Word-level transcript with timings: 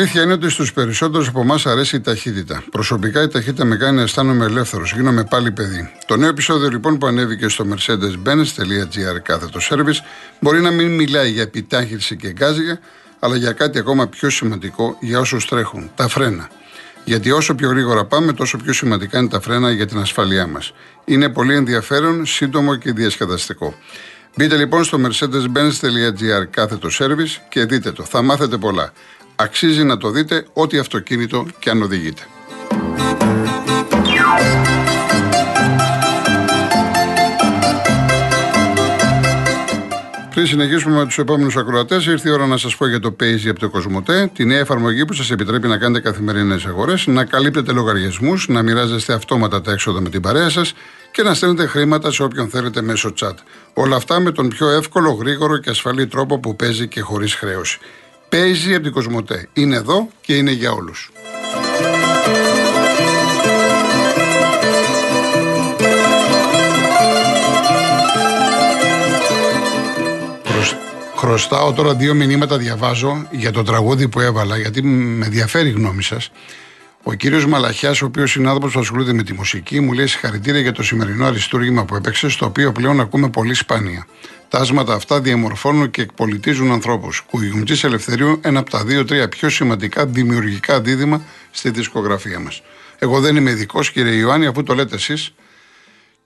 αλήθεια 0.00 0.22
είναι 0.22 0.32
ότι 0.32 0.50
στους 0.50 0.72
περισσότερους 0.72 1.28
από 1.28 1.40
εμάς 1.40 1.66
αρέσει 1.66 1.96
η 1.96 2.00
ταχύτητα. 2.00 2.62
Προσωπικά 2.70 3.22
η 3.22 3.28
ταχύτητα 3.28 3.64
με 3.64 3.76
κάνει 3.76 3.96
να 3.96 4.02
αισθάνομαι 4.02 4.44
ελεύθερος. 4.44 4.92
Γίνομαι 4.92 5.24
πάλι 5.24 5.52
παιδί. 5.52 5.92
Το 6.06 6.16
νέο 6.16 6.28
επεισόδιο 6.28 6.68
λοιπόν 6.68 6.98
που 6.98 7.06
ανέβηκε 7.06 7.48
στο 7.48 7.66
mercedes-benz.gr 7.70 9.20
κάθετος 9.22 9.70
service 9.72 10.04
μπορεί 10.40 10.60
να 10.60 10.70
μην 10.70 10.94
μιλάει 10.94 11.30
για 11.30 11.42
επιτάχυνση 11.42 12.16
και 12.16 12.30
γκάζια, 12.30 12.80
αλλά 13.18 13.36
για 13.36 13.52
κάτι 13.52 13.78
ακόμα 13.78 14.06
πιο 14.06 14.30
σημαντικό 14.30 14.96
για 15.00 15.20
όσους 15.20 15.46
τρέχουν. 15.46 15.90
Τα 15.94 16.08
φρένα. 16.08 16.48
Γιατί 17.04 17.30
όσο 17.30 17.54
πιο 17.54 17.68
γρήγορα 17.68 18.04
πάμε, 18.04 18.32
τόσο 18.32 18.58
πιο 18.58 18.72
σημαντικά 18.72 19.18
είναι 19.18 19.28
τα 19.28 19.40
φρένα 19.40 19.70
για 19.70 19.86
την 19.86 19.98
ασφαλειά 19.98 20.46
μας. 20.46 20.72
Είναι 21.04 21.28
πολύ 21.28 21.54
ενδιαφέρον, 21.54 22.26
σύντομο 22.26 22.74
και 22.74 22.92
διασκεδαστικό. 22.92 23.74
Μπείτε 24.36 24.56
λοιπόν 24.56 24.84
στο 24.84 24.98
mercedes-benz.gr 25.02 26.46
κάθετος 26.50 27.00
service 27.02 27.40
και 27.48 27.64
δείτε 27.64 27.92
το. 27.92 28.04
Θα 28.04 28.22
μάθετε 28.22 28.56
πολλά. 28.56 28.92
Αξίζει 29.42 29.84
να 29.84 29.96
το 29.96 30.10
δείτε 30.10 30.46
ό,τι 30.52 30.78
αυτοκίνητο 30.78 31.46
και 31.58 31.70
αν 31.70 31.82
οδηγείτε. 31.82 32.22
Πριν 40.30 40.46
συνεχίσουμε 40.46 40.96
με 40.96 41.04
τους 41.04 41.18
επόμενους 41.18 41.56
ακροατές, 41.56 42.06
ήρθε 42.06 42.28
η 42.28 42.32
ώρα 42.32 42.46
να 42.46 42.56
σας 42.56 42.76
πω 42.76 42.86
για 42.86 43.00
το 43.00 43.16
Paisy 43.20 43.48
από 43.48 43.58
το 43.58 43.68
Κοσμοτέ, 43.68 44.30
τη 44.34 44.44
νέα 44.44 44.58
εφαρμογή 44.58 45.04
που 45.04 45.12
σας 45.12 45.30
επιτρέπει 45.30 45.68
να 45.68 45.78
κάνετε 45.78 46.10
καθημερινές 46.10 46.64
αγορές, 46.64 47.06
να 47.06 47.24
καλύπτετε 47.24 47.72
λογαριασμούς, 47.72 48.48
να 48.48 48.62
μοιράζεστε 48.62 49.12
αυτόματα 49.12 49.60
τα 49.60 49.72
έξοδα 49.72 50.00
με 50.00 50.08
την 50.08 50.20
παρέα 50.20 50.48
σας 50.48 50.74
και 51.10 51.22
να 51.22 51.34
στέλνετε 51.34 51.66
χρήματα 51.66 52.10
σε 52.10 52.22
όποιον 52.22 52.48
θέλετε 52.48 52.82
μέσω 52.82 53.12
chat. 53.20 53.34
Όλα 53.74 53.96
αυτά 53.96 54.20
με 54.20 54.32
τον 54.32 54.48
πιο 54.48 54.70
εύκολο, 54.70 55.10
γρήγορο 55.10 55.58
και 55.58 55.70
ασφαλή 55.70 56.06
τρόπο 56.06 56.38
που 56.38 56.56
παίζει 56.56 56.88
και 56.88 57.00
χωρίς 57.00 57.34
χρέωση. 57.34 57.78
Παίζει 58.30 58.74
από 58.74 58.82
την 58.82 58.92
Κοσμοτέ. 58.92 59.48
Είναι 59.52 59.76
εδώ 59.76 60.08
και 60.20 60.34
είναι 60.36 60.50
για 60.50 60.72
όλους. 60.72 61.10
Χρωστάω 71.16 71.72
τώρα 71.72 71.94
δύο 71.94 72.14
μηνύματα, 72.14 72.58
διαβάζω 72.58 73.26
για 73.30 73.52
το 73.52 73.62
τραγούδι 73.62 74.08
που 74.08 74.20
έβαλα, 74.20 74.56
γιατί 74.56 74.82
με 74.82 75.26
ενδιαφέρει 75.26 75.68
η 75.68 75.72
γνώμη 75.72 76.02
σας. 76.02 76.30
Ο 77.02 77.12
κύριος 77.12 77.46
Μαλαχιάς, 77.46 78.02
ο 78.02 78.06
οποίος 78.06 78.30
συνάδελφο 78.30 78.68
που 78.68 78.80
ασχολείται 78.80 79.12
με 79.12 79.22
τη 79.22 79.32
μουσική, 79.32 79.80
μου 79.80 79.92
λέει 79.92 80.06
συγχαρητήρια 80.06 80.60
για 80.60 80.72
το 80.72 80.82
σημερινό 80.82 81.26
αριστούργημα 81.26 81.84
που 81.84 81.94
έπαιξε, 81.94 82.28
στο 82.28 82.46
οποίο 82.46 82.72
πλέον 82.72 83.00
ακούμε 83.00 83.28
πολύ 83.28 83.54
σπάνια. 83.54 84.06
Τα 84.48 84.58
άσματα 84.58 84.94
αυτά 84.94 85.20
διαμορφώνουν 85.20 85.90
και 85.90 86.02
εκπολιτίζουν 86.02 86.72
ανθρώπους. 86.72 87.20
Κουγιουμτζή 87.20 87.86
Ελευθερίου, 87.86 88.40
ένα 88.42 88.58
από 88.60 88.70
τα 88.70 88.84
δύο-τρία 88.84 89.28
πιο 89.28 89.48
σημαντικά 89.48 90.06
δημιουργικά 90.06 90.80
δίδυμα 90.80 91.22
στη 91.50 91.70
δισκογραφία 91.70 92.40
μας. 92.40 92.62
Εγώ 92.98 93.20
δεν 93.20 93.36
είμαι 93.36 93.50
ειδικός, 93.50 93.90
κύριε 93.90 94.12
Ιωάννη, 94.12 94.46
αφού 94.46 94.62
το 94.62 94.74
λέτε 94.74 94.94
εσείς. 94.94 95.34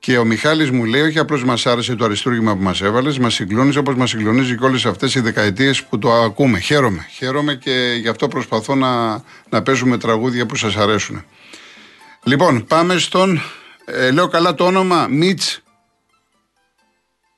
Και 0.05 0.19
ο 0.19 0.25
Μιχάλης 0.25 0.71
μου 0.71 0.85
λέει: 0.85 1.01
Όχι 1.01 1.19
απλώς 1.19 1.45
μας 1.45 1.67
άρεσε 1.67 1.95
το 1.95 2.05
αριστούργημα 2.05 2.57
που 2.57 2.63
μας 2.63 2.81
έβαλες, 2.81 3.19
μας 3.19 3.35
συγκλώνησε 3.35 3.79
όπως 3.79 3.95
μας 3.95 4.11
συγκλονίζει 4.11 4.57
και 4.57 4.65
όλες 4.65 4.87
αυτές 4.87 5.15
οι 5.15 5.21
δεκαετίες 5.21 5.85
που 5.85 5.99
το 5.99 6.13
ακούμε. 6.13 6.59
Χαίρομαι. 6.59 7.07
Χαίρομαι 7.11 7.55
και 7.55 7.99
γι' 8.01 8.09
αυτό 8.09 8.29
προσπαθώ 8.29 8.75
να, 8.75 9.23
να 9.49 9.63
παίζουμε 9.63 9.99
τραγούδια 9.99 10.47
που 10.47 10.57
σας 10.57 10.77
αρέσουν. 10.77 11.25
Λοιπόν, 12.25 12.67
πάμε 12.67 12.99
στον. 12.99 13.41
Ε, 13.85 14.11
λέω 14.11 14.29
καλά 14.29 14.55
το 14.55 14.67
όνομα 14.67 15.07
Μίτς. 15.09 15.63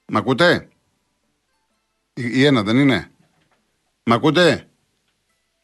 Μ' 0.06 0.16
ακούτε; 0.16 0.68
Η, 2.14 2.44
ένα 2.44 2.62
δεν 2.62 2.76
είναι; 2.76 3.10
Μ' 4.02 4.12
ακούτε; 4.12 4.68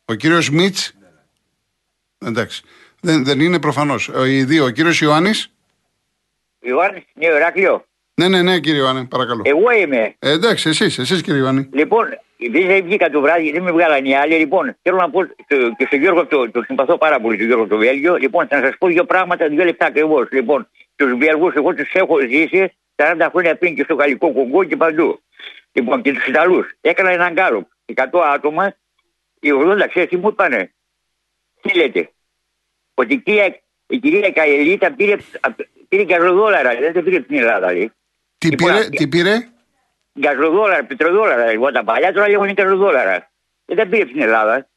Ο 0.05 0.15
κύριος 0.15 0.51
Μίτς; 0.51 0.93
Εντάξει. 2.19 2.63
Δεν, 3.01 3.25
δεν 3.25 3.41
είναι 3.41 3.59
προφανώς. 3.59 4.11
Οι 4.27 4.45
δύο. 4.45 4.65
Ο 4.65 4.71
κύριος 4.71 5.01
Ιωάννης; 5.01 5.52
Ιωάννη, 6.63 7.05
ναι, 7.15 7.27
Εράκλειο. 7.27 7.85
Ναι, 8.15 8.29
ναι, 8.29 8.43
ναι, 8.43 8.59
κύριε 8.59 8.81
Ιωάννη, 8.81 9.05
παρακαλώ. 9.05 9.43
Εγώ 9.45 9.71
είμαι. 9.71 10.15
Ε, 10.19 10.31
εντάξει, 10.31 10.69
εσείς, 10.69 10.99
εσείς 10.99 11.23
κύριε 11.23 11.41
Ιωάννη. 11.41 11.69
Λοιπόν, 11.73 12.07
δεν 12.51 12.85
βγήκα 12.85 13.11
το 13.11 13.21
βράδυ, 13.21 13.53
δεν 13.53 13.63
με 13.63 13.73
βγάλανε 13.73 14.09
οι 14.09 14.15
άλλοι. 14.15 14.35
Λοιπόν, 14.35 14.77
θέλω 14.83 14.97
να 14.97 15.11
πω 15.11 15.25
και 15.77 15.87
στον 15.87 15.99
Γιώργο, 15.99 16.27
το, 16.27 16.51
το 16.51 16.63
συμπαθώ 16.63 16.99
πάρα 16.99 17.21
πολύ, 17.21 17.37
τον 17.37 17.47
Γιώργο 17.47 17.67
το 17.67 17.77
Βέλγιο. 17.77 18.17
Λοιπόν, 18.17 18.47
θα 18.47 18.61
σας 18.61 18.75
πω 18.79 18.87
δύο 18.87 19.05
πράγματα, 19.05 19.49
δύο 19.49 19.65
λεπτά 19.65 19.87
ακριβώς. 19.87 20.29
Λοιπόν, 20.31 20.69
τους 20.97 21.13
Βέλγους, 21.19 21.55
εγώ 21.55 21.75
τους 21.75 21.93
έχω 21.93 22.19
ζήσει 22.19 22.73
40 22.97 23.29
χρόνια 23.31 23.57
πριν 23.57 23.75
και 23.75 23.83
στο 23.83 23.95
Γαλλικό 23.95 24.33
Κογκό 24.33 24.65
και 24.65 24.77
παντού. 24.77 25.21
Λοιπόν, 25.73 26.03
και 26.03 26.13
τους 26.13 26.27
Ιταλούς. 26.27 26.67
Έκανα 26.81 27.11
έναν 27.11 27.33
γκάλο. 27.33 27.69
100 27.95 28.21
άτομα, 28.35 28.75
οι 29.41 29.51
80 29.53 29.87
ξέρει 29.89 30.07
τι 30.07 30.17
μου 30.17 30.29
είπανε. 30.29 30.73
Τι 31.61 31.77
λέτε, 31.77 32.11
ότι 32.95 33.15
η 33.15 33.17
κυρία, 33.17 33.62
η 33.93 33.99
κυρία 33.99 34.31
Καελίτα 34.31 34.93
πήρε 34.93 35.17
Πήρε 35.89 36.05
γκαζοδόλαρα, 36.05 36.71
δεν 36.93 37.05
πήρε 37.05 37.21
την 37.21 37.37
Ελλάδα. 37.37 37.73
Λέει. 37.73 37.93
Τι 38.39 38.49
λοιπόν, 38.49 38.73
πήρε, 38.73 38.89
τι 38.89 39.09
πήρε; 39.09 39.35
Γκαζοδόλαρα, 40.21 40.85
πετροδόλαρα. 40.85 41.51
Λοιπόν, 41.51 41.73
τα 41.73 41.85
παλιά 41.85 42.13
τώρα 42.13 42.29
λέγονται 42.29 42.53
γκαζοδόλαρα. 42.53 43.31
Δεν 43.65 43.77
τα 43.77 43.87
πήρε 43.87 44.05
την 44.05 44.21
Ελλάδα. 44.21 44.69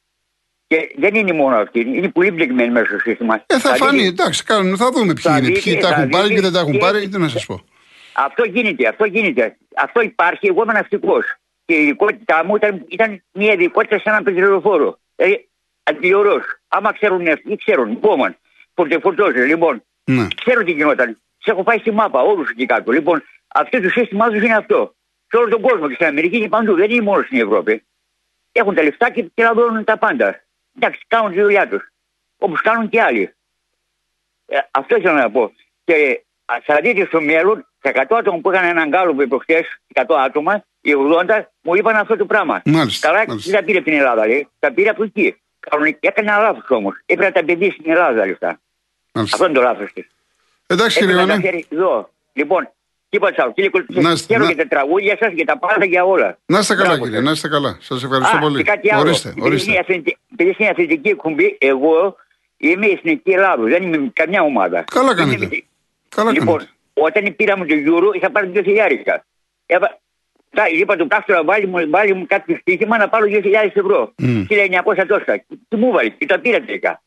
Και 0.66 0.94
δεν 0.96 1.14
είναι 1.14 1.32
μόνο 1.32 1.56
αυτή, 1.56 1.80
είναι 1.80 2.08
πολύ 2.08 2.30
μπλεγμένη 2.30 2.70
μέσα 2.70 2.86
στο 2.86 2.98
σύστημα. 2.98 3.34
Ε, 3.46 3.58
θα, 3.58 3.70
θα 3.70 3.76
φανεί, 3.76 4.02
δει... 4.02 4.06
εντάξει, 4.06 4.44
κάνουμε, 4.44 4.76
θα 4.76 4.90
δούμε 4.90 5.12
ποιοι 5.12 5.34
είναι. 5.38 5.50
Ποιοι 5.50 5.76
τα 5.76 5.88
έχουν 5.88 6.08
πάρει 6.08 6.34
και 6.34 6.40
δεν 6.40 6.52
τα 6.52 6.58
έχουν 6.58 6.78
πάρει, 6.78 7.08
τι 7.08 7.18
να 7.18 7.28
σας 7.28 7.46
πω. 7.46 7.64
Αυτό 8.12 8.44
γίνεται, 8.44 8.88
αυτό 8.88 9.04
γίνεται. 9.04 9.56
Αυτό 9.76 10.00
υπάρχει. 10.00 10.46
Εγώ 10.46 10.62
είμαι 10.62 10.72
ναυτικός. 10.72 11.24
Και 11.64 11.74
η 11.74 11.82
ειδικότητά 11.82 12.44
μου 12.44 12.56
ήταν, 12.56 12.84
ήταν 12.88 13.22
μια 13.32 13.52
ειδικότητα 13.52 13.96
σε 13.96 14.04
έναν 14.06 14.22
πετρελοφόρο. 14.22 14.98
Ε, 15.16 15.26
Αντιορό. 15.82 16.40
Άμα 16.68 16.92
ξέρουν 16.92 17.28
αυτοί, 17.28 17.56
ξέρουν. 17.56 17.88
Λοιπόν, 17.88 18.36
φορτεφορτώζε. 18.76 19.44
Λοιπόν, 19.44 19.82
ναι. 20.04 20.26
Ξέρω 20.44 20.62
τι 20.62 20.72
γινόταν. 20.72 21.18
Σε 21.38 21.50
έχω 21.50 21.62
πάει 21.62 21.78
στη 21.78 21.90
μάπα, 21.90 22.20
όλους 22.20 22.50
εκεί 22.50 22.66
κάτω. 22.66 22.92
Λοιπόν, 22.92 23.22
αυτό 23.46 23.80
το 23.80 23.88
σύστημά 23.88 24.28
τους 24.28 24.42
είναι 24.42 24.56
αυτό. 24.56 24.94
Σε 25.28 25.36
όλο 25.36 25.48
τον 25.48 25.60
κόσμο 25.60 25.88
και 25.88 25.94
στην 25.94 26.06
Αμερική 26.06 26.40
και 26.40 26.48
παντού. 26.48 26.74
Δεν 26.74 26.90
είναι 26.90 27.02
μόνο 27.02 27.22
στην 27.22 27.40
Ευρώπη. 27.40 27.84
Έχουν 28.52 28.74
τα 28.74 28.82
λεφτά 28.82 29.10
και, 29.10 29.22
και 29.34 29.42
να 29.42 29.84
τα 29.84 29.98
πάντα. 29.98 30.40
Εντάξει, 30.76 31.00
κάνουν 31.06 31.32
τη 31.32 31.40
δουλειά 31.40 31.68
τους. 31.68 31.88
Όπως 32.38 32.60
κάνουν 32.60 32.88
και 32.88 33.00
άλλοι. 33.00 33.34
Ε, 34.46 34.58
αυτό 34.70 34.96
ήθελα 34.96 35.20
να 35.20 35.30
πω. 35.30 35.52
Και 35.84 36.24
θα 36.64 36.80
δείτε 36.82 37.06
στο 37.06 37.20
μέλλον, 37.20 37.66
τα 37.80 37.92
100 37.94 38.16
άτομα 38.18 38.38
που 38.38 38.52
είχαν 38.52 38.64
έναν 38.64 38.88
γκάλο 38.88 39.14
προχθέ, 39.14 39.64
100 39.94 40.04
άτομα, 40.18 40.64
οι 40.80 40.92
80 41.28 41.42
μου 41.62 41.74
είπαν 41.74 41.96
αυτό 41.96 42.16
το 42.16 42.26
πράγμα. 42.26 42.62
Μάλιστα. 42.64 43.08
Καλά, 43.08 43.24
δεν 43.26 43.52
τα 43.52 43.62
πήρε 43.62 43.78
από 43.78 43.86
την 43.86 43.96
Ελλάδα, 43.96 44.26
λέει. 44.26 44.48
Τα 44.58 44.72
πήρε 44.72 44.88
από 44.88 45.02
εκεί. 45.02 45.36
Έκανε 46.00 46.30
ένα 46.30 46.38
λάθος 46.38 46.70
όμως. 46.70 46.94
Έπρεπε 47.06 47.24
να 47.24 47.32
τα 47.32 47.44
παιδί 47.44 47.70
στην 47.70 47.90
Ελλάδα 47.90 48.26
λεφτά. 48.26 48.60
Αυτό 49.20 49.44
είναι 49.44 49.54
το 49.54 49.60
λάθος 49.60 49.92
της. 49.92 50.06
Εντάξει 50.66 50.98
κύριε 50.98 51.14
Ιωάννη. 51.14 51.66
Λοιπόν, 52.32 52.68
τίποτα 53.08 53.42
άλλο. 53.42 53.52
Κύριε 53.52 53.70
Κουλτζή, 53.70 54.00
για 54.26 54.56
τα 54.56 54.66
τραγούδια 54.68 55.16
σας 55.20 55.32
και 55.34 55.44
τα 55.44 55.58
πάντα 55.58 55.84
για 55.84 56.04
όλα. 56.04 56.38
Να 56.46 56.58
είστε 56.58 56.74
καλά, 56.74 56.98
κύριε, 56.98 57.20
να 57.20 57.30
είστε 57.30 57.48
καλά. 57.48 57.76
Σας 57.80 58.02
ευχαριστώ 58.02 58.38
πολύ. 58.38 58.62
κάτι 58.62 58.92
άλλο. 58.92 59.00
Ορίστε, 59.00 59.34
ορίστε. 59.40 59.84
Επειδή 60.32 60.54
είναι 60.58 60.68
αθλητική 60.68 61.08
εκπομπή, 61.08 61.56
εγώ 61.60 62.16
είμαι 62.56 62.86
η 62.86 62.90
Εθνική 62.90 63.30
Ελλάδα. 63.30 63.62
Δεν 63.62 63.82
είμαι 63.82 64.10
καμιά 64.12 64.42
ομάδα. 64.42 64.84
Καλά 64.90 65.14
κάνετε. 65.14 65.64
Καλά 66.08 66.30
λοιπόν, 66.30 66.56
κάνετε. 66.56 66.70
όταν 66.92 67.36
πήραμε 67.36 67.66
το 67.66 67.74
Euro, 67.86 68.14
είχα 68.16 68.30
πάρει 68.30 68.46
δύο 68.46 68.62
χιλιάρικα. 68.62 69.24
Είπα 70.72 70.96
του 70.96 71.06
Κάστρο 71.06 71.44
βάλει 71.44 71.66
μου, 71.66 71.90
βάλει 71.90 72.14
μου 72.14 72.26
κάποιο 72.26 72.56
στοίχημα 72.60 72.98
να 72.98 73.08
πάρω 73.08 73.26
2.000 73.28 73.42
ευρώ. 73.74 74.14
Mm. 74.22 74.46
1.900 74.48 75.04
τόσα. 75.08 75.44
Τι 75.68 75.76
μου 75.76 75.90
βάλει, 75.92 76.10
και 76.10 76.26
τα 76.26 76.38
πήρα 76.38 76.60
τελικά. 76.60 77.02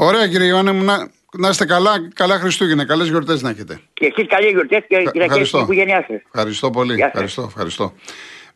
Ωραία 0.00 0.28
κύριε 0.28 0.46
Ιωάννη 0.46 0.72
μου, 0.72 0.84
να, 0.84 1.08
να 1.32 1.48
είστε 1.48 1.64
καλά, 1.64 2.10
καλά 2.14 2.38
Χριστούγεννα, 2.38 2.84
καλές 2.84 3.08
γιορτές 3.08 3.42
να 3.42 3.50
έχετε. 3.50 3.80
Και 3.92 4.06
εσείς 4.06 4.26
καλές 4.28 4.50
γιορτές 4.50 4.84
και 4.88 4.98
να 4.98 5.10
την 5.28 5.60
οικογένειά 5.60 6.04
σας. 6.08 6.20
Ευχαριστώ 6.32 6.70
πολύ. 6.70 7.02
Ευχαριστώ, 7.02 7.42
ευχαριστώ. 7.42 7.94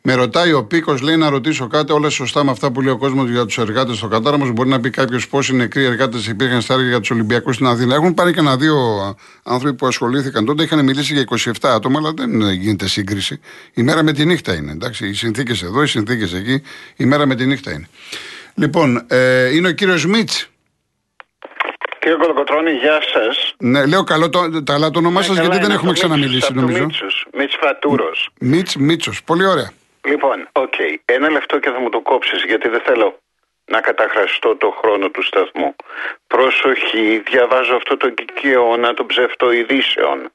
Με 0.01 0.13
ρωτάει 0.13 0.53
ο 0.53 0.63
Πίκος, 0.63 1.01
λέει 1.01 1.17
να 1.17 1.29
ρωτήσω 1.29 1.67
κάτι, 1.67 1.91
όλα 1.91 2.09
σωστά 2.09 2.43
με 2.43 2.51
αυτά 2.51 2.71
που 2.71 2.81
λέει 2.81 2.93
ο 2.93 2.97
κόσμος 2.97 3.29
για 3.29 3.45
τους 3.45 3.57
εργάτες 3.57 3.97
στο 3.97 4.07
Κατάρα. 4.07 4.35
Όμω 4.35 4.51
μπορεί 4.51 4.69
να 4.69 4.79
πει 4.79 4.89
κάποιος 4.89 5.27
πόσοι 5.27 5.55
νεκροί 5.55 5.83
εργάτες 5.83 6.27
υπήρχαν 6.27 6.61
στα 6.61 6.73
έργα 6.73 6.87
για 6.87 6.99
τους 6.99 7.11
Ολυμπιακούς 7.11 7.55
στην 7.55 7.67
Αθήνα. 7.67 7.95
Έχουν 7.95 8.13
πάρει 8.13 8.33
και 8.33 8.39
ένα 8.39 8.57
δύο 8.57 8.77
άνθρωποι 9.43 9.75
που 9.75 9.87
ασχολήθηκαν 9.87 10.45
τότε. 10.45 10.63
Είχαν 10.63 10.83
μιλήσει 10.83 11.13
για 11.13 11.25
27 11.29 11.51
άτομα, 11.61 11.99
αλλά 11.99 12.13
δεν 12.15 12.51
γίνεται 12.51 12.87
σύγκριση. 12.87 13.39
Η 13.73 13.83
μέρα 13.83 14.03
με 14.03 14.13
τη 14.13 14.25
νύχτα 14.25 14.55
είναι. 14.55 14.71
Εντάξει, 14.71 15.07
οι 15.07 15.13
συνθήκες 15.13 15.63
εδώ, 15.63 15.83
οι 15.83 15.87
συνθήκες 15.87 16.33
εκεί. 16.33 16.61
Η 16.95 17.05
μέρα 17.05 17.25
με 17.25 17.35
τη 17.35 17.45
νύχτα 17.45 17.71
είναι. 17.71 17.87
Λοιπόν, 18.55 19.05
ε, 19.07 19.55
είναι 19.55 19.67
ο 19.67 19.71
κύριος 19.71 20.05
Μίτς. 20.05 20.47
Κύριε 22.03 22.17
Κολοκοτρώνη, 22.17 22.71
γεια 22.71 23.01
σας. 23.13 23.55
Ναι, 23.57 23.85
λέω 23.85 24.03
καλό 24.03 24.29
το, 24.29 24.39
καλά 24.63 24.89
το 24.89 24.99
όνομά 24.99 25.19
ναι, 25.19 25.25
σα, 25.25 25.33
γιατί 25.33 25.57
δεν 25.57 25.71
έχουμε 25.71 25.93
ξαναμιλήσει, 25.93 26.53
νομίζω. 26.53 26.85
Μίτσος 27.33 27.57
Φατούρος. 27.59 28.29
Μίτς, 28.39 28.75
Μίτσος, 28.75 29.23
πολύ 29.23 29.45
ωραία. 29.45 29.71
Λοιπόν, 30.07 30.47
OK. 30.51 30.73
Okay. 30.77 30.95
Ένα 31.05 31.29
λεπτό 31.29 31.59
και 31.59 31.69
θα 31.69 31.79
μου 31.79 31.89
το 31.89 32.01
κόψεις, 32.01 32.43
γιατί 32.43 32.67
δεν 32.69 32.81
θέλω 32.85 33.17
να 33.65 33.79
καταχραστώ 33.81 34.55
το 34.55 34.69
χρόνο 34.79 35.09
του 35.09 35.23
σταθμού. 35.23 35.75
Προσοχή, 36.27 37.23
διαβάζω 37.29 37.75
αυτό 37.75 37.97
το 37.97 38.09
κυκεώνα 38.09 38.93
των 38.93 39.05
ψευτοειδήσεων 39.05 40.29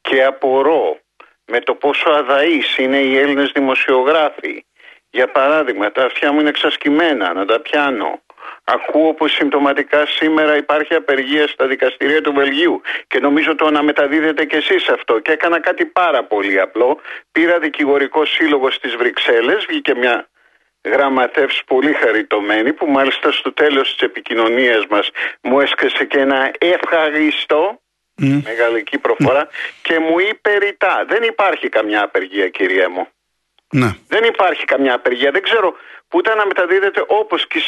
και 0.00 0.24
απορώ 0.24 0.98
με 1.44 1.60
το 1.60 1.74
πόσο 1.74 2.10
αδαείς 2.10 2.76
είναι 2.76 2.98
οι 2.98 3.16
Έλληνες 3.16 3.50
δημοσιογράφοι. 3.54 4.64
Για 5.10 5.28
παράδειγμα, 5.28 5.92
τα 5.92 6.04
αυτιά 6.04 6.32
μου 6.32 6.40
είναι 6.40 6.48
εξασκημένα, 6.48 7.32
να 7.32 7.44
τα 7.44 7.60
πιάνω 7.60 8.22
Ακούω 8.64 9.14
πως 9.14 9.32
συμπτωματικά 9.32 10.06
σήμερα 10.06 10.56
υπάρχει 10.56 10.94
απεργία 10.94 11.46
στα 11.46 11.66
δικαστήρια 11.66 12.20
του 12.20 12.32
Βελγίου 12.32 12.80
και 13.06 13.18
νομίζω 13.18 13.54
το 13.54 13.70
να 13.70 13.82
μεταδίδετε 13.82 14.44
κι 14.44 14.56
εσείς 14.56 14.88
αυτό 14.88 15.18
και 15.18 15.32
έκανα 15.32 15.60
κάτι 15.60 15.84
πάρα 15.84 16.24
πολύ 16.24 16.60
απλό. 16.60 17.00
Πήρα 17.32 17.58
δικηγορικό 17.58 18.24
σύλλογο 18.24 18.70
στις 18.70 18.96
Βρυξέλλες, 18.96 19.64
βγήκε 19.68 19.94
μια 19.94 20.28
γραμματεύς 20.84 21.62
πολύ 21.66 21.92
χαριτωμένη 21.92 22.72
που 22.72 22.86
μάλιστα 22.86 23.32
στο 23.32 23.52
τέλος 23.52 23.92
της 23.92 24.00
επικοινωνίας 24.00 24.86
μας 24.86 25.10
μου 25.42 25.60
έσκασε 25.60 26.04
και 26.04 26.18
ένα 26.18 26.50
ευχαριστώ 26.58 27.80
mm. 28.22 28.40
μεγαλική 28.44 28.98
προφορά 28.98 29.48
και 29.82 29.98
μου 29.98 30.18
είπε 30.18 30.56
ρητά 30.58 31.04
δεν 31.08 31.22
υπάρχει 31.22 31.68
καμιά 31.68 32.02
απεργία 32.02 32.48
κυρία 32.48 32.90
μου 32.90 33.08
ναι. 33.72 33.90
δεν 34.08 34.24
υπάρχει 34.24 34.64
καμιά 34.64 34.94
απεργία 34.94 35.30
δεν 35.30 35.42
ξέρω 35.42 35.74
που 36.08 36.18
ήταν 36.18 36.36
να 36.36 36.46
μεταδίδεται 36.46 37.04
όπως 37.06 37.46
και 37.46 37.60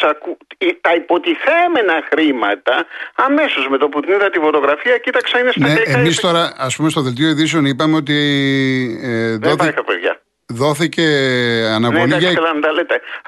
τα 0.80 0.94
υποτιθέμενα 0.94 2.02
χρήματα 2.10 2.86
αμέσως 3.14 3.68
με 3.68 3.78
το 3.78 3.88
που 3.88 4.00
την 4.00 4.12
είδα 4.12 4.30
τη 4.30 4.38
φωτογραφία 4.38 4.98
κοίταξα 4.98 5.38
είναι 5.38 5.50
στα 5.50 5.68
ναι, 5.68 5.80
εμείς 5.84 6.20
τώρα 6.20 6.54
ας 6.56 6.76
πούμε 6.76 6.90
στο 6.90 7.00
δελτίο 7.00 7.28
ειδήσεων 7.28 7.64
είπαμε 7.64 7.96
ότι 7.96 8.14
ε, 9.02 9.38
δεν 9.38 9.52
υπάρχει 9.52 9.78
απεργία 9.78 10.20
δόθηκε 10.46 11.06
αναβολή 11.74 12.06
ναι, 12.06 12.16
για, 12.16 12.30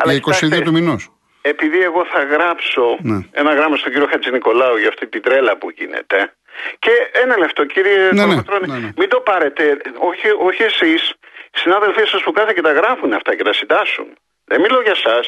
για 0.05 0.21
22 0.59 0.63
του 0.65 0.73
μηνός. 0.73 1.13
Επειδή 1.41 1.81
εγώ 1.81 2.05
θα 2.13 2.23
γράψω 2.23 2.99
ναι. 3.03 3.19
ένα 3.31 3.55
γράμμα 3.55 3.77
στον 3.77 3.93
κύριο 3.93 4.09
Χατζη 4.11 4.31
Νικολάου 4.31 4.77
για 4.77 4.89
αυτή 4.89 5.07
την 5.07 5.23
τρέλα 5.23 5.57
που 5.59 5.71
γίνεται. 5.71 6.33
Και 6.79 6.91
ένα 7.23 7.39
λεπτό, 7.39 7.65
κύριε 7.65 8.11
ναι, 8.13 8.27
ναι, 8.27 8.35
ναι, 8.67 8.93
μην 8.97 9.09
το 9.09 9.21
πάρετε. 9.21 9.63
Όχι, 9.99 10.27
όχι 10.49 10.63
εσείς, 10.63 11.13
συνάδελφοί 11.53 12.05
σας 12.07 12.23
που 12.23 12.33
κάθε 12.33 12.53
και 12.55 12.61
τα 12.61 12.73
γράφουν 12.73 13.13
αυτά 13.13 13.37
και 13.37 13.43
τα 13.43 13.53
συντάσσουν. 13.53 14.07
Δεν 14.45 14.61
μιλώ 14.61 14.81
για 14.83 14.97
εσά. 15.01 15.19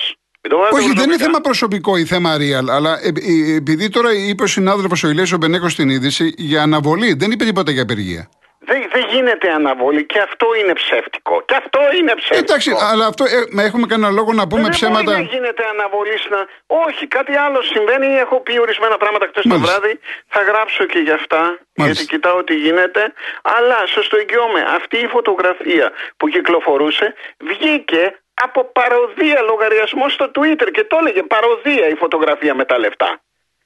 Όχι, 0.73 0.93
δεν 0.95 1.05
είναι 1.05 1.19
θέμα 1.19 1.41
προσωπικό 1.41 1.97
ή 1.97 2.05
θέμα 2.05 2.37
real, 2.37 2.69
αλλά 2.69 2.99
ε, 3.03 3.09
ε, 3.09 3.55
επειδή 3.55 3.89
τώρα 3.89 4.13
είπε 4.13 4.43
ο 4.43 4.47
συνάδελφος 4.47 5.03
ο 5.05 5.09
Ηλίας 5.09 5.33
ο 5.33 5.37
Μπενέκος 5.37 5.73
στην 5.73 5.89
είδηση 5.89 6.35
για 6.37 6.63
αναβολή, 6.63 7.15
δεν 7.15 7.31
είπε 7.31 7.45
τίποτα 7.45 7.71
για 7.71 7.83
απεργία. 7.83 8.29
Δεν, 8.69 8.89
δεν 8.93 9.05
γίνεται 9.13 9.51
αναβολή 9.51 10.05
και 10.07 10.19
αυτό 10.19 10.47
είναι 10.61 10.73
ψεύτικο. 10.73 11.43
Και 11.49 11.55
αυτό 11.55 11.81
είναι 11.99 12.15
ψεύτικο. 12.15 12.45
Εντάξει, 12.45 12.71
αλλά 12.91 13.07
αυτό 13.07 13.25
ε, 13.25 13.63
έχουμε 13.69 13.87
κανένα 13.87 14.11
λόγο 14.11 14.33
να 14.33 14.47
πούμε 14.47 14.63
δεν 14.63 14.71
ψέματα. 14.71 15.13
Δεν 15.13 15.29
γίνεται 15.33 15.63
αναβολή 15.75 16.17
να. 16.29 16.41
Όχι, 16.87 17.07
κάτι 17.07 17.37
άλλο 17.37 17.63
συμβαίνει. 17.63 18.07
Έχω 18.07 18.41
πει 18.41 18.61
ορισμένα 18.61 18.97
πράγματα 18.97 19.27
χτες 19.27 19.45
το 19.49 19.59
βράδυ. 19.59 20.01
Θα 20.29 20.43
γράψω 20.43 20.85
και 20.85 20.99
γι' 20.99 21.11
αυτά. 21.11 21.41
Μάλιστα. 21.41 22.03
Γιατί 22.03 22.07
κοιτάω 22.07 22.45
τι 22.45 22.55
γίνεται. 22.55 23.13
Αλλά 23.43 23.79
σας 23.95 24.09
το 24.09 24.17
εγγυώμαι, 24.17 24.61
αυτή 24.79 24.97
η 24.97 25.07
φωτογραφία 25.07 25.93
που 26.17 26.29
κυκλοφορούσε 26.29 27.15
βγήκε 27.51 28.03
από 28.35 28.65
παροδία 28.65 29.41
λογαριασμό 29.41 30.09
στο 30.09 30.31
Twitter 30.35 30.69
και 30.73 30.85
το 30.85 30.97
έλεγε 31.01 31.23
παροδία 31.23 31.89
η 31.89 31.95
φωτογραφία 31.95 32.55
με 32.55 32.65
τα 32.65 32.79
λεφτά. 32.79 33.21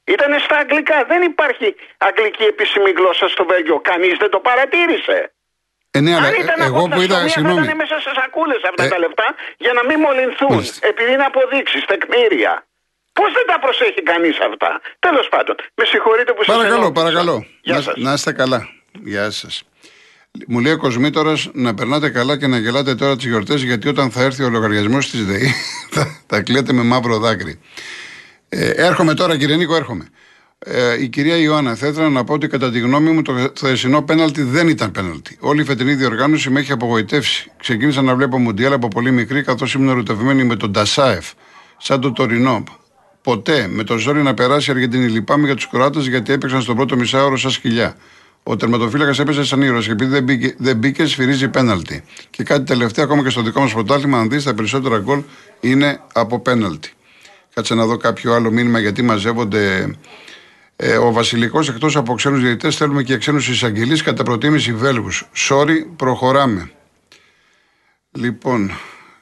Ήταν 0.05 0.41
στα 0.47 0.56
αγγλικά. 0.62 1.05
Δεν 1.12 1.23
υπάρχει 1.23 1.69
αγγλική 2.09 2.45
επίσημη 2.53 2.91
γλώσσα 2.99 3.29
στο 3.29 3.45
Βέλγιο. 3.51 3.77
Κανείς 3.91 4.17
δεν 4.23 4.31
το 4.31 4.39
παρατήρησε. 4.49 5.19
Ε, 5.97 6.01
ναι, 6.01 6.15
αλλά 6.17 6.27
Αν 6.27 6.35
ήταν 6.45 6.61
εγώ 6.61 6.83
που 6.89 7.01
είδα, 7.01 7.29
συγγνώμη. 7.29 7.59
Θα 7.59 7.65
ήταν 7.65 7.77
μέσα 7.77 7.97
σε 8.05 8.11
σακούλε 8.19 8.56
αυτά 8.71 8.83
ε, 8.85 8.89
τα 8.89 8.99
λεφτά 8.99 9.29
για 9.65 9.73
να 9.73 9.83
μην 9.89 9.99
μολυνθούν. 10.05 10.55
Μάλιστα. 10.55 10.87
Επειδή 10.91 11.12
είναι 11.12 11.27
αποδείξεις, 11.33 11.85
τεκμήρια. 11.85 12.67
Πώς 13.12 13.33
δεν 13.33 13.47
τα 13.47 13.59
προσέχει 13.59 14.03
κανείς 14.03 14.37
αυτά; 14.49 14.81
Τέλος 14.99 15.29
πάντων, 15.29 15.55
με 15.75 15.85
συγχωρείτε 15.85 16.33
που 16.33 16.45
σας 16.45 16.56
Παρακαλώ, 16.56 16.93
παρακαλώ. 16.93 17.47
Γεια 17.61 17.83
να, 17.87 17.93
να 17.97 18.12
είστε 18.12 18.33
καλά. 18.33 18.69
Γεια 18.93 19.31
σας. 19.31 19.62
Μου 20.47 20.61
λέει 20.61 20.73
ο 20.73 20.79
Κοσμήτορα 20.79 21.35
να 21.53 21.75
περνάτε 21.75 22.11
καλά 22.11 22.39
και 22.39 22.47
να 22.47 22.59
γελάτε 22.59 22.95
τώρα 22.95 23.17
τις 23.17 23.25
γιορτές, 23.25 23.62
γιατί 23.62 23.89
όταν 23.89 24.11
θα 24.11 24.23
έρθει 24.23 24.43
ο 24.43 24.49
λογαριασμός 24.49 25.11
της 25.11 25.25
ΔΕΗ 25.25 25.55
θα, 25.95 26.21
θα 26.27 26.43
κλαίτε 26.43 26.73
με 26.73 26.83
μαύρο 26.83 27.19
δάκρυ. 27.19 27.61
Ε, 28.56 28.71
έρχομαι 28.71 29.15
τώρα, 29.15 29.37
κύριε 29.37 29.56
Νίκο, 29.56 29.75
έρχομαι. 29.77 30.09
Ε, 30.59 31.03
η 31.03 31.09
κυρία 31.09 31.37
Ιωάννα, 31.37 31.75
θα 31.75 31.87
ήθελα 31.87 32.09
να 32.09 32.25
πω 32.25 32.33
ότι 32.33 32.47
κατά 32.47 32.71
τη 32.71 32.79
γνώμη 32.79 33.11
μου 33.11 33.23
το 33.23 33.53
θεσινό 33.55 34.03
πέναλτι 34.03 34.43
δεν 34.43 34.69
ήταν 34.69 34.91
πέναλτι. 34.91 35.37
Όλη 35.41 35.61
η 35.61 35.65
φετινή 35.65 35.95
διοργάνωση 35.95 36.51
με 36.51 36.61
έχει 36.61 36.73
απογοητεύσει. 36.73 37.51
Ξεκίνησα 37.56 38.03
να 38.03 38.15
βλέπω 38.15 38.39
Μουντιάλ 38.39 38.73
από 38.73 38.89
πολύ 38.89 39.11
μικρή, 39.11 39.43
καθώς 39.43 39.75
ήμουν 39.75 39.89
ερωτευμένη 39.89 40.45
με 40.45 40.56
τον 40.56 40.73
Τασάεφ, 40.73 41.31
σαν 41.79 42.01
το 42.01 42.12
τωρινό. 42.12 42.65
Ποτέ 43.23 43.67
με 43.71 43.85
το 43.85 43.97
ζόρι 43.97 44.23
να 44.23 44.35
περάσει 44.35 44.71
η 44.71 44.73
Αργεντινή. 44.73 45.06
Λυπάμαι 45.06 45.47
για 45.47 45.55
τους 45.55 45.69
Κροάτες 45.69 46.06
γιατί 46.06 46.33
έπαιξαν 46.33 46.62
στον 46.62 46.77
πρώτο 46.77 46.97
μισάωρο 46.97 47.37
σαν 47.37 47.51
σκυλιά. 47.51 47.97
Ο 48.43 48.56
τερματοφύλακας 48.56 49.19
έπεσε 49.19 49.45
σαν 49.45 49.62
ήρωας 49.62 49.85
και 49.85 49.93
επειδή 49.93 50.11
δεν 50.11 50.23
μπήκε, 50.23 50.55
δεν 50.59 50.77
μπήκε, 50.77 51.06
σφυρίζει 51.06 51.49
πέναλτι. 51.49 52.05
Και 52.31 52.43
κάτι 52.43 52.65
τελευταίο, 52.65 53.05
ακόμα 53.05 53.23
και 53.23 53.31
στο 53.31 53.43
δικό 53.43 53.61
μας 53.61 53.73
πρωτάθλημα, 53.73 54.19
αν 54.19 54.29
δεις, 54.29 54.45
τα 54.45 54.55
περισσότερα 54.55 54.99
γκολ 54.99 55.23
είναι 55.61 56.01
από 56.12 56.41
πέναλτι. 56.41 56.93
Κάτσε 57.55 57.75
να 57.75 57.87
δω 57.87 57.97
κάποιο 57.97 58.35
άλλο 58.35 58.51
μήνυμα 58.51 58.79
γιατί 58.79 59.03
μαζεύονται. 59.03 59.95
Ε, 60.77 60.97
ο 60.97 61.12
Βασιλικός 61.12 61.69
εκτός 61.69 61.97
από 61.97 62.15
ξένους 62.15 62.41
διαιτητές 62.41 62.77
θέλουμε 62.77 63.03
και 63.03 63.17
ξένους 63.17 63.49
εισαγγελείς 63.49 64.03
κατά 64.03 64.23
προτίμηση 64.23 64.73
Βέλγους. 64.75 65.29
Sorry, 65.49 65.87
προχωράμε. 65.97 66.71
Λοιπόν, 68.11 68.71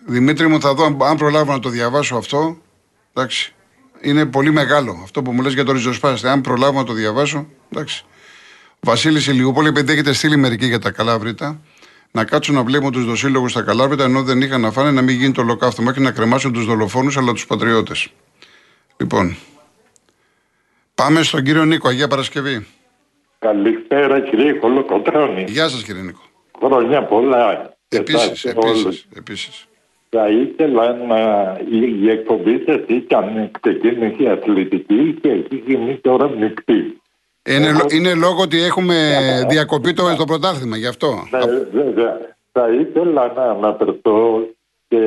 Δημήτρη 0.06 0.49
μου, 0.49 0.61
θα 0.61 0.75
δω 0.75 0.96
αν 1.00 1.17
προλάβω 1.17 1.52
να 1.52 1.58
το 1.58 1.69
διαβάσω 1.69 2.17
αυτό. 2.17 2.58
Εντάξει. 3.12 3.55
Είναι 4.00 4.26
πολύ 4.26 4.50
μεγάλο 4.50 5.00
αυτό 5.02 5.23
που 5.23 5.32
μου 5.32 5.43
λες 5.43 5.52
για 5.52 5.64
το 5.64 5.73
ριζοσπάστη. 5.73 6.29
Αν 6.29 6.40
προλάβω 6.40 6.79
να 6.79 6.84
το 6.84 6.93
διαβάσω, 6.93 7.46
εντάξει. 7.73 8.05
Βασίλης 8.81 9.26
Ηλιούπολη, 9.26 9.69
επειδή 9.69 9.93
έχετε 9.93 10.12
στείλει 10.12 10.37
μερικοί 10.37 10.67
για 10.67 10.79
τα 10.79 10.90
καλάβρητα, 10.90 11.61
να 12.12 12.24
κάτσουν 12.24 12.54
να 12.54 12.62
βλέπουν 12.62 12.92
τους 12.92 13.04
δοσύλλογους 13.04 13.50
στα 13.50 13.62
καλάβρητα 13.62 14.04
ενώ 14.04 14.22
δεν 14.22 14.40
είχαν 14.40 14.60
να 14.60 14.70
φάνε 14.70 14.90
να 14.90 15.02
μην 15.02 15.16
γίνει 15.16 15.32
το 15.32 15.40
ολοκαύτωμα 15.40 15.92
και 15.92 16.00
να 16.00 16.10
κρεμάσουν 16.10 16.52
τους 16.52 16.64
δολοφόνους 16.64 17.16
αλλά 17.16 17.32
τους 17.32 17.46
πατριώτες. 17.46 18.08
Λοιπόν, 18.96 19.36
πάμε 20.94 21.22
στον 21.22 21.42
κύριο 21.42 21.64
Νίκο, 21.64 21.88
Αγία 21.88 22.08
Παρασκευή. 22.08 22.66
Καλησπέρα 23.38 24.20
κύριε 24.20 24.52
Κολοκοτρώνη. 24.52 25.44
Γεια 25.48 25.68
σας 25.68 25.82
κύριε 25.82 26.02
Νίκο. 26.02 26.20
Χρόνια 26.62 27.04
πολλά. 27.04 27.74
Επίσης, 27.88 28.44
επίσης, 28.44 29.06
επίσης. 29.16 29.66
Θα 30.08 30.28
ήθελα 30.28 30.92
να 30.92 31.20
η 31.70 32.10
εκπομπή 32.10 32.62
σας 32.66 32.80
ήταν 32.86 33.50
ξεκίνησε 33.60 34.30
αθλητική 34.30 35.18
και 35.20 35.28
έχει 35.28 35.62
γίνει 35.66 35.96
τώρα 35.96 36.28
μεικτή. 36.28 37.01
Είναι, 37.48 37.68
Εγώ... 37.68 37.80
είναι 37.90 38.14
λόγω 38.14 38.42
ότι 38.42 38.62
έχουμε 38.62 38.94
διακοπεί 39.48 39.92
το, 39.92 40.16
το 40.16 40.24
πρωτάθλημα, 40.24 40.76
γι' 40.76 40.86
αυτό. 40.86 41.26
Ναι, 41.30 41.40
βέβαια. 41.82 42.36
Θα 42.52 42.68
ήθελα 42.68 43.32
να 43.32 43.42
αναφερθώ 43.42 44.46
και 44.88 44.98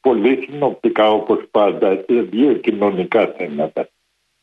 πολύ 0.00 0.48
συνοπτικά 0.48 1.10
όπως 1.10 1.42
πάντα 1.50 1.90
σε 1.90 2.20
δύο 2.30 2.52
κοινωνικά 2.52 3.34
θέματα. 3.36 3.88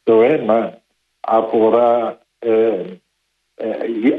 Το 0.04 0.22
ένα 0.22 0.82
αφορά, 1.20 2.20
ε, 2.40 2.80
ε, 3.56 3.76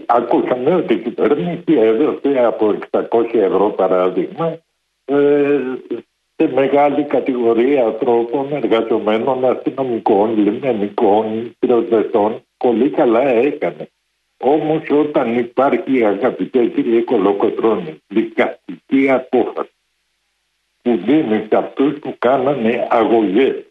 ακούσαμε 0.07 0.75
ότι 0.75 0.95
η 0.95 0.99
κυβέρνηση 0.99 1.73
έδωσε 1.73 2.45
από 2.45 2.79
600 2.91 3.25
ευρώ 3.33 3.71
παράδειγμα 3.71 4.59
ε, 5.05 5.61
σε 6.37 6.53
μεγάλη 6.55 7.05
κατηγορία 7.05 7.85
ανθρώπων, 7.85 8.53
εργαζομένων, 8.53 9.45
αστυνομικών, 9.45 10.39
λιμενικών, 10.39 11.57
πυροσβεστών. 11.59 12.46
Πολύ 12.57 12.91
καλά 12.91 13.23
έκανε. 13.29 13.91
Όμως 14.39 14.83
όταν 14.91 15.39
υπάρχει 15.39 16.05
αγαπητέ 16.05 16.67
κύριε 16.67 17.01
Κολοκοτρώνη 17.01 18.03
δικαστική 18.07 19.11
απόφαση 19.11 19.71
που 20.83 20.97
δίνει 21.05 21.47
σε 21.49 21.57
αυτούς 21.57 21.99
που 21.99 22.15
κάνανε 22.19 22.87
αγωγές 22.91 23.65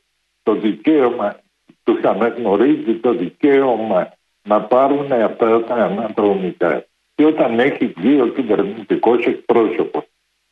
το 0.44 0.54
δικαίωμα, 0.54 1.40
τους 1.84 2.04
αναγνωρίζει 2.04 2.94
το 2.94 3.14
δικαίωμα 3.14 4.14
να 4.44 4.62
πάρουν 4.62 5.12
αυτά 5.12 5.64
τα 5.64 5.74
αναδρομικά. 5.74 6.86
Και 7.16 7.26
όταν 7.26 7.60
έχει 7.60 7.94
βγει 7.98 8.22
ο 8.22 8.28
κυβερνητικός 8.28 9.26
εκπρόσωπος 9.26 10.04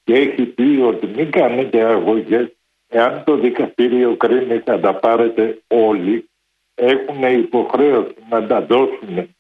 και 0.03 0.13
έχει 0.13 0.43
πει 0.43 0.81
ότι 0.85 1.07
μην 1.07 1.31
κάνετε 1.31 1.83
αγωγές, 1.83 2.55
εάν 2.87 3.23
το 3.25 3.35
δικαστήριο 3.35 4.15
κρίνει 4.15 4.57
θα 4.57 4.79
τα 4.79 4.93
πάρετε 4.93 5.61
όλοι, 5.67 6.29
έχουν 6.75 7.23
υποχρέωση 7.23 8.15
να 8.29 8.47
τα 8.47 8.61
δώσουν 8.61 9.35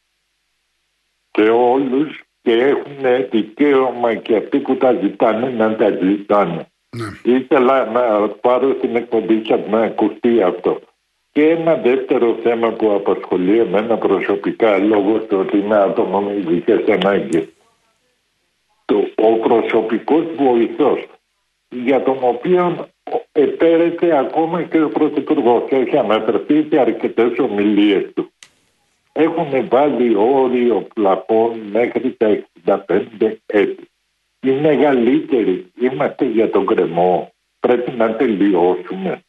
σε 1.31 1.41
όλους 1.49 2.23
και 2.41 2.51
έχουν 2.51 3.29
δικαίωμα 3.29 4.15
και 4.15 4.35
αυτοί 4.35 4.59
που 4.59 4.75
τα 4.77 4.93
ζητάνε 5.01 5.49
να 5.49 5.75
τα 5.75 5.89
ζητάνε. 6.01 6.67
Ναι. 6.89 7.33
Ήθελα 7.35 7.85
να 7.85 8.27
πάρω 8.29 8.75
στην 8.77 8.95
εκπομπή 8.95 9.41
και 9.41 9.55
να 9.55 9.81
ακουστεί 9.81 10.41
αυτό. 10.41 10.79
Και 11.31 11.49
ένα 11.49 11.75
δεύτερο 11.75 12.37
θέμα 12.43 12.71
που 12.71 12.91
απασχολεί 12.91 13.59
εμένα 13.59 13.97
προσωπικά 13.97 14.77
λόγω 14.77 15.19
του 15.19 15.37
ότι 15.39 15.57
είμαι 15.57 15.77
άτομο 15.77 16.21
με 16.21 16.33
ειδικές 16.33 16.87
ανάγκες. 16.87 17.47
Ο 19.15 19.37
προσωπικός 19.37 20.23
βοηθός 20.35 21.05
για 21.69 22.03
τον 22.03 22.17
οποίο 22.21 22.87
επέρεται 23.31 24.17
ακόμα 24.17 24.63
και 24.63 24.81
ο 24.81 24.89
Πρωθυπουργός 24.89 25.69
και 25.69 25.75
έχει 25.75 25.97
αναφερθεί 25.97 26.67
σε 26.69 26.79
αρκετές 26.79 27.39
ομιλίες 27.39 28.13
του. 28.13 28.31
Έχουν 29.11 29.67
βάλει 29.69 30.15
όριο 30.15 30.87
πλαφών 30.93 31.59
μέχρι 31.71 32.15
τα 32.17 32.43
65 32.65 33.35
έτη 33.45 33.87
οι 34.43 34.51
μεγαλύτεροι 34.51 35.71
είμαστε 35.79 36.25
για 36.25 36.49
τον 36.49 36.65
κρεμό. 36.65 37.33
Πρέπει 37.59 37.91
να 37.91 38.15
τελειώσουμε. 38.15 39.21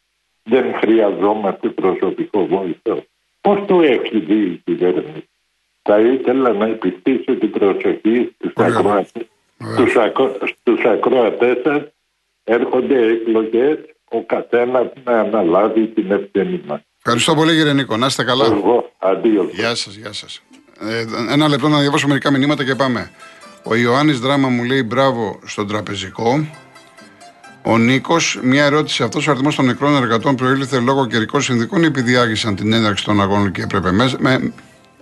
δεν 0.43 0.73
χρειαζόμαστε 0.73 1.69
προσωπικό 1.69 2.45
βοηθό. 2.45 3.03
Πώς 3.41 3.65
το 3.67 3.81
έχει 3.81 4.19
δει 4.19 4.41
η 4.41 4.61
κυβέρνηση; 4.65 5.29
Θα 5.81 5.99
ήθελα 5.99 6.53
να 6.53 6.65
επιστήσω 6.65 7.35
την 7.35 7.51
προσοχή 7.51 8.35
στους 8.37 8.53
ακροατές. 8.55 9.27
Στους, 10.61 10.75
έρχονται 12.45 12.97
εκλογές, 13.11 13.77
ο 14.09 14.25
καθένας 14.25 14.87
να 15.03 15.19
αναλάβει 15.19 15.87
την 15.87 16.11
ευθύνη 16.11 16.61
μας. 16.65 16.81
Ευχαριστώ 16.97 17.35
πολύ 17.35 17.55
κύριε 17.55 17.73
Νίκο. 17.73 17.97
Να 17.97 18.05
είστε 18.05 18.23
καλά. 18.23 18.45
Εγώ, 18.45 18.91
αντίο. 18.99 19.49
Γεια 19.53 19.75
σας, 19.75 19.95
γεια 19.95 20.13
σας. 20.13 20.41
Ε, 20.79 21.05
ένα 21.33 21.47
λεπτό 21.47 21.67
να 21.67 21.79
διαβάσω 21.79 22.07
μερικά 22.07 22.31
μηνύματα 22.31 22.63
και 22.63 22.75
πάμε. 22.75 23.11
Ο 23.63 23.75
Ιωάννης 23.75 24.19
Δράμα 24.19 24.47
μου 24.49 24.63
λέει 24.63 24.83
μπράβο 24.83 25.39
στον 25.45 25.67
τραπεζικό. 25.67 26.47
Ο 27.63 27.77
Νίκος, 27.77 28.39
μια 28.43 28.65
ερώτηση. 28.65 29.03
Αυτός 29.03 29.27
ο 29.27 29.31
αριθμός 29.31 29.55
των 29.55 29.65
νεκρών 29.65 29.95
εργατών 29.95 30.35
προήλθε 30.35 30.79
λόγω 30.79 31.07
καιρικών 31.07 31.41
συνδικών 31.41 31.83
ή 31.83 31.85
επειδή 31.85 32.17
άργησαν 32.17 32.55
την 32.55 32.73
έναρξη 32.73 33.05
των 33.05 33.21
αγώνων 33.21 33.51
και 33.51 33.61
έπρεπε, 33.61 33.91
μέσα, 33.91 34.17
με, 34.19 34.53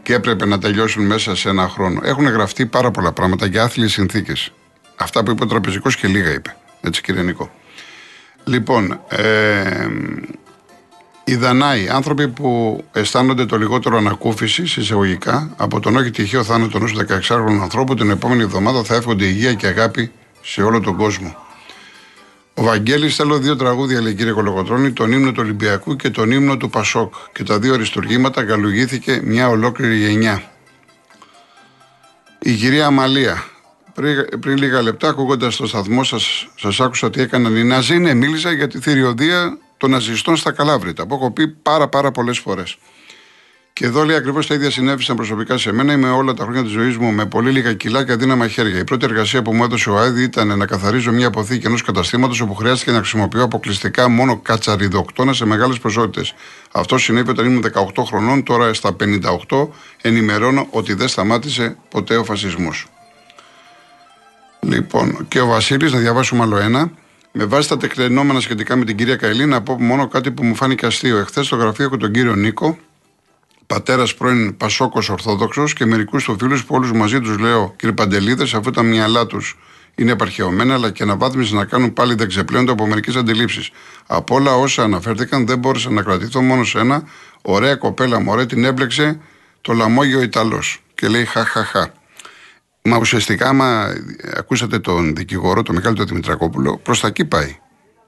και 0.03 0.13
έπρεπε 0.13 0.45
να 0.45 0.59
τελειώσουν 0.59 1.05
μέσα 1.05 1.35
σε 1.35 1.49
ένα 1.49 1.67
χρόνο. 1.67 1.99
Έχουν 2.03 2.25
γραφτεί 2.25 2.65
πάρα 2.65 2.91
πολλά 2.91 3.11
πράγματα 3.11 3.45
για 3.45 3.63
άθλιες 3.63 3.91
συνθήκες. 3.91 4.51
Αυτά 4.97 5.23
που 5.23 5.31
είπε 5.31 5.43
ο 5.43 5.47
τραπεζικός 5.47 5.95
και 5.95 6.07
λίγα 6.07 6.33
είπε. 6.33 6.55
Έτσι, 6.85 7.01
κύριε 7.01 7.21
Νίκο. 7.21 7.51
Λοιπόν, 8.43 8.99
ε, 9.07 9.87
οι 11.23 11.35
Δανάοι, 11.35 11.89
άνθρωποι 11.89 12.27
που 12.27 12.83
αισθάνονται 12.91 13.45
το 13.45 13.57
λιγότερο 13.57 13.97
ανακούφιση 13.97 14.61
εισαγωγικά 14.61 15.53
από 15.57 15.79
τον 15.79 15.95
όχι 15.95 16.09
τυχαίο 16.09 16.43
θάνατο 16.43 16.77
ενός 16.77 16.95
16χρονου 16.97 17.59
ανθρώπου, 17.61 17.95
την 17.95 18.09
επόμενη 18.09 18.41
εβδομάδα 18.41 18.83
θα 18.83 18.95
εύχονται 18.95 19.25
υγεία 19.25 19.53
και 19.53 19.67
αγάπη 19.67 20.11
σε 20.41 20.61
όλο 20.61 20.79
τον 20.79 20.95
κόσμο. 20.95 21.35
Ο 22.53 22.63
Βαγγέλης 22.63 23.15
θέλω 23.15 23.37
δύο 23.37 23.55
τραγούδια, 23.55 24.01
λέει 24.01 24.13
κύριε 24.13 24.31
Κολογοτρόνη, 24.31 24.91
τον 24.91 25.11
ύμνο 25.11 25.31
του 25.31 25.39
Ολυμπιακού 25.43 25.95
και 25.95 26.09
τον 26.09 26.31
ύμνο 26.31 26.57
του 26.57 26.69
Πασόκ. 26.69 27.13
Και 27.31 27.43
τα 27.43 27.59
δύο 27.59 27.73
αριστουργήματα 27.73 28.43
γαλουγήθηκε 28.43 29.21
μια 29.23 29.49
ολόκληρη 29.49 29.97
γενιά. 29.97 30.43
Η 32.39 32.53
κυρία 32.53 32.85
Αμαλία. 32.85 33.43
Πριν, 33.93 34.39
πριν 34.39 34.57
λίγα 34.57 34.81
λεπτά, 34.81 35.07
ακούγοντας 35.07 35.55
το 35.55 35.67
σταθμό 35.67 36.03
σας, 36.03 36.47
σας 36.55 36.79
άκουσα 36.79 37.09
τι 37.09 37.21
έκαναν 37.21 37.55
οι 37.55 37.63
Ναζί. 37.63 37.97
Ναι, 37.97 38.13
μίλησα 38.13 38.51
για 38.51 38.67
τη 38.67 38.79
θηριωδία 38.79 39.57
των 39.77 39.89
ναζιστών 39.89 40.35
στα 40.35 40.51
Καλάβρητα, 40.51 41.07
που 41.07 41.15
έχω 41.15 41.31
πει 41.31 41.47
πάρα, 41.47 41.87
πάρα 41.87 42.11
πολλές 42.11 42.39
φορές. 42.39 42.77
Και 43.73 43.85
εδώ 43.85 44.03
λέει 44.03 44.15
ακριβώς 44.15 44.47
τα 44.47 44.53
ίδια 44.53 44.71
συνέβησαν 44.71 45.15
προσωπικά 45.15 45.57
σε 45.57 45.71
μένα. 45.71 45.93
Είμαι 45.93 46.09
όλα 46.09 46.33
τα 46.33 46.43
χρόνια 46.43 46.63
της 46.63 46.71
ζωής 46.71 46.97
μου 46.97 47.11
με 47.11 47.25
πολύ 47.25 47.51
λίγα 47.51 47.73
κιλά 47.73 48.05
και 48.05 48.11
αδύναμα 48.11 48.47
χέρια. 48.47 48.79
Η 48.79 48.83
πρώτη 48.83 49.05
εργασία 49.05 49.41
που 49.41 49.53
μου 49.53 49.63
έδωσε 49.63 49.89
ο 49.89 49.97
Άιδη 49.97 50.23
ήταν 50.23 50.57
να 50.57 50.65
καθαρίζω 50.65 51.11
μια 51.11 51.27
αποθήκη 51.27 51.65
ενός 51.65 51.81
καταστήματος 51.81 52.41
όπου 52.41 52.53
χρειάστηκε 52.55 52.91
να 52.91 52.97
χρησιμοποιώ 52.97 53.43
αποκλειστικά 53.43 54.09
μόνο 54.09 54.37
κατσαριδοκτόνα 54.37 55.33
σε 55.33 55.45
μεγάλες 55.45 55.79
ποσότητες. 55.79 56.33
Αυτό 56.71 56.97
συνέβη 56.97 57.29
όταν 57.29 57.45
ήμουν 57.45 57.63
18 57.95 58.03
χρονών, 58.05 58.43
τώρα 58.43 58.73
στα 58.73 58.95
58 59.49 59.67
ενημερώνω 60.01 60.67
ότι 60.69 60.93
δεν 60.93 61.07
σταμάτησε 61.07 61.77
ποτέ 61.89 62.17
ο 62.17 62.23
φασισμός. 62.23 62.87
Λοιπόν, 64.63 65.25
και 65.27 65.39
ο 65.39 65.45
Βασίλης, 65.45 65.91
να 65.91 65.99
διαβάσουμε 65.99 66.43
άλλο 66.43 66.57
ένα. 66.57 66.91
Με 67.31 67.45
βάση 67.45 67.69
τα 67.69 67.77
τεκτενόμενα 67.77 68.39
σχετικά 68.39 68.75
με 68.75 68.85
την 68.85 68.97
κυρία 68.97 69.15
Καηλή, 69.15 69.45
να 69.45 69.61
πω 69.61 69.81
μόνο 69.81 70.07
κάτι 70.07 70.31
που 70.31 70.45
μου 70.45 70.55
φάνηκε 70.55 70.85
αστείο. 70.85 71.17
Εχθές 71.17 71.45
στο 71.45 71.55
γραφείο 71.55 71.85
έχω 71.85 71.97
τον 71.97 72.11
κύριο 72.11 72.35
Νίκο, 72.35 72.77
πατέρας 73.67 74.15
πρώην 74.15 74.57
Πασόκος 74.57 75.09
Ορθόδοξος 75.09 75.73
και 75.73 75.85
μερικούς 75.85 76.23
του 76.23 76.35
φίλους 76.39 76.65
που 76.65 76.75
όλους 76.75 76.91
μαζί 76.91 77.19
τους 77.19 77.37
λέω 77.37 77.73
κύριε 77.77 77.95
Παντελίδε, 77.95 78.43
αφού 78.43 78.71
τα 78.71 78.83
μυαλά 78.83 79.25
τους 79.25 79.57
είναι 79.95 80.11
επαρχαιωμένα, 80.11 80.73
αλλά 80.73 80.91
και 80.91 81.03
αναβάθμιση 81.03 81.53
να 81.53 81.65
κάνουν 81.65 81.93
πάλι 81.93 82.13
δεν 82.15 82.27
ξεπλέονται 82.27 82.71
από 82.71 82.87
μερικές 82.87 83.15
αντιλήψεις. 83.15 83.69
Από 84.07 84.35
όλα 84.35 84.55
όσα 84.55 84.83
αναφέρθηκαν, 84.83 85.45
δεν 85.45 85.57
μπόρεσα 85.59 85.89
να 85.89 86.01
κρατηθώ 86.01 86.41
μόνο 86.41 86.63
σε 86.63 86.79
ένα. 86.79 87.03
Ωραία 87.41 87.75
κοπέλα 87.75 88.19
μωρέ, 88.19 88.45
την 88.45 88.63
έμπλεξε 88.63 89.19
το 89.61 89.73
λαμόγιο 89.73 90.21
Ιταλός. 90.21 90.81
Και 90.95 91.07
λέει 91.07 91.25
χαχαχα. 91.25 91.93
Μα 92.85 92.97
ουσιαστικά, 92.97 93.47
άμα 93.47 93.93
ακούσατε 94.37 94.79
τον 94.79 95.15
δικηγόρο, 95.15 95.63
τον 95.63 95.75
Μιχάλη 95.75 95.95
τον 95.95 96.05
Δημητρακόπουλο, 96.05 96.77
προς 96.77 96.99
τα 96.99 97.07
εκεί 97.07 97.25
πάει. 97.25 97.57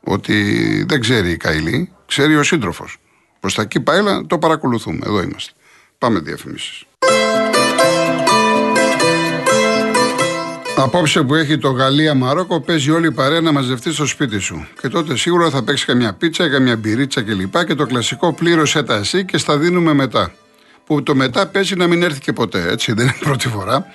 Ότι 0.04 0.34
δεν 0.88 1.00
ξέρει 1.00 1.32
η 1.32 1.38
Καηλή, 1.38 1.92
ξέρει 2.06 2.36
ο 2.36 2.44
σύντροφος. 2.44 2.98
Προς 3.40 3.54
τα 3.54 3.62
εκεί 3.62 3.80
πάει, 3.80 3.98
αλλά 3.98 4.26
το 4.26 4.38
παρακολουθούμε. 4.38 5.00
Εδώ 5.06 5.22
είμαστε. 5.22 5.52
Πάμε 5.98 6.20
διαφημίσεις. 6.20 6.86
Απόψε 10.78 11.24
που 11.24 11.36
έχει 11.36 11.58
το 11.58 11.70
Γαλλία-Μαρόκο, 11.70 12.62
παίζει 12.62 12.92
όλη 12.92 13.08
η 13.08 13.12
παρέα 13.12 13.42
να 13.42 13.52
μαζευτεί 13.52 13.92
στο 13.92 14.06
σπίτι 14.06 14.40
σου. 14.40 14.68
Και 14.82 14.88
τότε 14.88 15.18
σίγουρα 15.18 15.50
θα 15.50 15.64
παίξει 15.64 15.86
καμιά 15.86 16.14
πίτσα, 16.14 16.50
καμιά 16.50 16.76
μπυρίτσα 16.76 17.22
κλπ. 17.22 17.58
Και, 17.58 17.64
και 17.64 17.76
το 17.76 17.86
κλασικό 17.86 18.34
πλήρωσε 18.34 18.84
τα 18.84 18.96
εσύ 18.96 19.26
και 19.26 19.38
στα 19.38 19.58
δίνουμε 19.58 19.94
μετά. 19.94 20.34
Που 20.86 21.04
το 21.04 21.16
μετά 21.16 21.48
παίζει 21.48 21.76
να 21.76 21.88
μην 21.88 22.04
έρθει 22.04 22.20
και 22.20 22.34
ποτέ, 22.34 22.68
έτσι 22.70 22.94
δεν 22.94 23.06
είναι 23.06 23.18
πρώτη 23.20 23.48
φορά. 23.48 23.86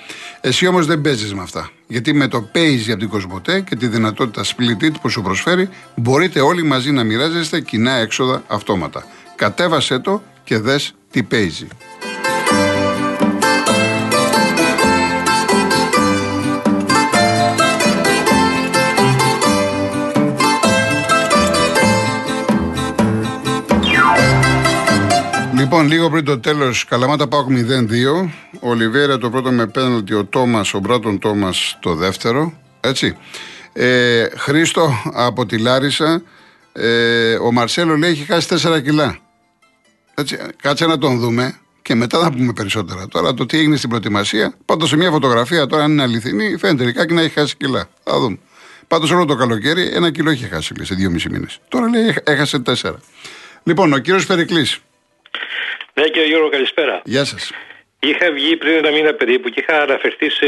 Εσύ 0.41 0.67
όμως 0.67 0.87
δεν 0.87 1.01
παίζεις 1.01 1.35
με 1.35 1.43
αυτά. 1.43 1.71
Γιατί 1.87 2.13
με 2.13 2.29
το 2.29 2.51
Paze 2.55 2.89
από 2.89 2.99
την 2.99 3.09
Κοσμοτέ 3.09 3.61
και 3.61 3.77
τη 3.77 3.87
δυνατότητα 3.87 4.45
split 4.45 4.93
που 5.01 5.09
σου 5.09 5.23
προσφέρει, 5.23 5.69
μπορείτε 5.97 6.41
όλοι 6.41 6.63
μαζί 6.63 6.91
να 6.91 7.05
μοιράζεστε 7.05 7.61
κοινά 7.61 7.93
έξοδα 7.93 8.43
αυτόματα. 8.47 9.05
Κατέβασέ 9.37 9.99
το 9.99 10.23
και 10.45 10.59
δες 10.59 10.95
τι 11.11 11.23
παίζει. 11.23 11.67
Λοιπόν, 25.61 25.87
λίγο 25.87 26.11
πριν 26.11 26.25
το 26.25 26.39
τέλος, 26.39 26.85
Καλαμάτα 26.85 27.29
Πάοκ 27.29 27.49
0-2. 27.51 28.31
Ο 28.61 28.75
Λιβέρα 28.75 29.19
το 29.19 29.31
πρώτο 29.31 29.51
με 29.51 29.67
πέναλτι, 29.67 30.15
ο 30.15 30.25
Τόμας, 30.25 30.75
ο 30.75 30.79
Μπράτον 30.79 31.19
Τόμας 31.19 31.79
το 31.81 31.95
δεύτερο. 31.95 32.53
Έτσι. 32.81 33.17
Ε, 33.73 34.27
Χρήστο 34.37 35.03
από 35.13 35.47
τη 35.47 35.59
Λάρισα. 35.59 36.23
Ε, 36.73 37.35
ο 37.35 37.53
Μαρσέλο 37.53 37.97
λέει 37.97 38.11
έχει 38.11 38.25
χάσει 38.25 38.49
4 38.51 38.81
κιλά. 38.83 39.19
Έτσι, 40.15 40.39
κάτσε 40.63 40.87
να 40.87 40.99
τον 40.99 41.19
δούμε 41.19 41.59
και 41.83 41.95
μετά 41.95 42.19
θα 42.19 42.33
πούμε 42.33 42.53
περισσότερα. 42.53 43.09
Τώρα 43.09 43.35
το 43.35 43.47
τι 43.47 43.59
έγινε 43.59 43.77
στην 43.77 43.89
προετοιμασία, 43.89 44.55
πάντως 44.65 44.89
σε 44.89 44.97
μια 44.97 45.11
φωτογραφία 45.11 45.67
τώρα, 45.67 45.85
αν 45.85 45.91
είναι 45.91 46.03
αληθινή, 46.03 46.57
φαίνεται 46.57 46.85
λιγάκι 46.85 47.15
να 47.15 47.21
έχει 47.21 47.33
χάσει 47.33 47.57
κιλά. 47.57 47.89
Θα 48.05 48.19
δούμε. 48.19 48.39
Πάντως 48.89 49.11
όλο 49.11 49.25
το 49.25 49.35
καλοκαίρι 49.35 49.91
ένα 49.93 50.11
κιλό 50.11 50.31
είχε 50.31 50.47
χάσει 50.47 50.75
λέει, 50.75 50.87
σε 50.87 50.95
δύο 50.95 51.11
μισή 51.11 51.31
μήνες. 51.31 51.61
Τώρα 51.69 51.89
λέει 51.89 52.15
έχασε 52.25 52.59
τέσσερα. 52.59 52.99
Λοιπόν, 53.63 53.93
ο 53.93 53.99
κύριος 53.99 54.27
Περικλής. 54.27 54.81
Ναι, 55.95 56.09
κύριε 56.09 56.29
Γιώργο, 56.29 56.49
καλησπέρα. 56.49 57.01
Γεια 57.05 57.25
σας. 57.25 57.53
Είχα 58.03 58.33
βγει 58.33 58.57
πριν 58.57 58.73
ένα 58.73 58.91
μήνα 58.91 59.13
περίπου 59.13 59.49
και 59.49 59.61
είχα 59.61 59.83
αναφερθεί 59.83 60.31
σε 60.31 60.47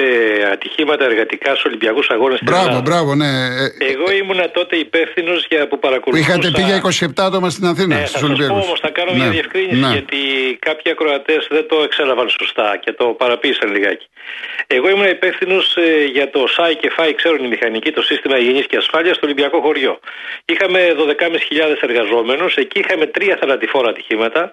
ατυχήματα 0.52 1.04
εργατικά 1.04 1.50
στους 1.50 1.64
Ολυμπιακούς 1.64 2.11
Αγώνες 2.11 2.38
στην 2.38 2.49
Μπράβο, 2.50 2.80
μπράβο, 2.80 3.14
ναι. 3.14 3.32
Εγώ 3.92 4.12
ήμουνα 4.21 4.50
τότε 4.50 4.76
υπεύθυνος 4.76 5.47
για 5.49 5.68
που 5.68 5.78
παρακολουθούσα. 5.78 6.30
Είχατε 6.30 6.50
πει 6.50 6.62
για 6.62 6.80
27 7.06 7.25
άτομα 7.28 7.50
στην 7.50 7.66
Αθήνα. 7.66 7.94
Ναι, 7.94 8.00
θα 8.00 8.18
σας 8.18 8.21
πω 8.49 8.54
όμως, 8.54 8.80
θα 8.80 8.90
κάνω 8.90 9.11
ναι. 9.11 9.18
μια 9.18 9.28
διευκρίνηση 9.28 9.80
ναι. 9.80 9.92
γιατί 9.92 10.18
κάποιοι 10.59 10.92
ακροατές 10.92 11.47
δεν 11.50 11.68
το 11.68 11.82
εξέλαβαν 11.82 12.28
σωστά 12.28 12.76
και 12.85 12.92
το 12.92 13.04
παραποίησαν 13.04 13.73
λιγάκι. 13.73 14.06
Εγώ 14.66 14.88
ήμουν 14.88 15.09
υπεύθυνος 15.09 15.76
ε, 15.76 16.04
για 16.04 16.30
το 16.30 16.47
ΣΑΙ 16.47 16.76
και 16.76 16.90
ΦΑΙ, 16.90 17.14
ξέρουν 17.14 17.44
οι 17.44 17.49
μηχανικοί, 17.49 17.90
το 17.90 18.02
σύστημα 18.02 18.38
υγιεινής 18.38 18.66
και 18.66 18.76
ασφάλειας 18.76 19.16
στο 19.16 19.26
Ολυμπιακό 19.26 19.61
χωριό. 19.61 19.99
Είχαμε 20.44 20.80
12.500 20.99 21.76
εργαζόμενους, 21.80 22.56
εκεί 22.56 22.78
είχαμε 22.78 23.06
τρία 23.06 23.37
θανατηφόρα 23.40 23.88
ατυχήματα 23.88 24.52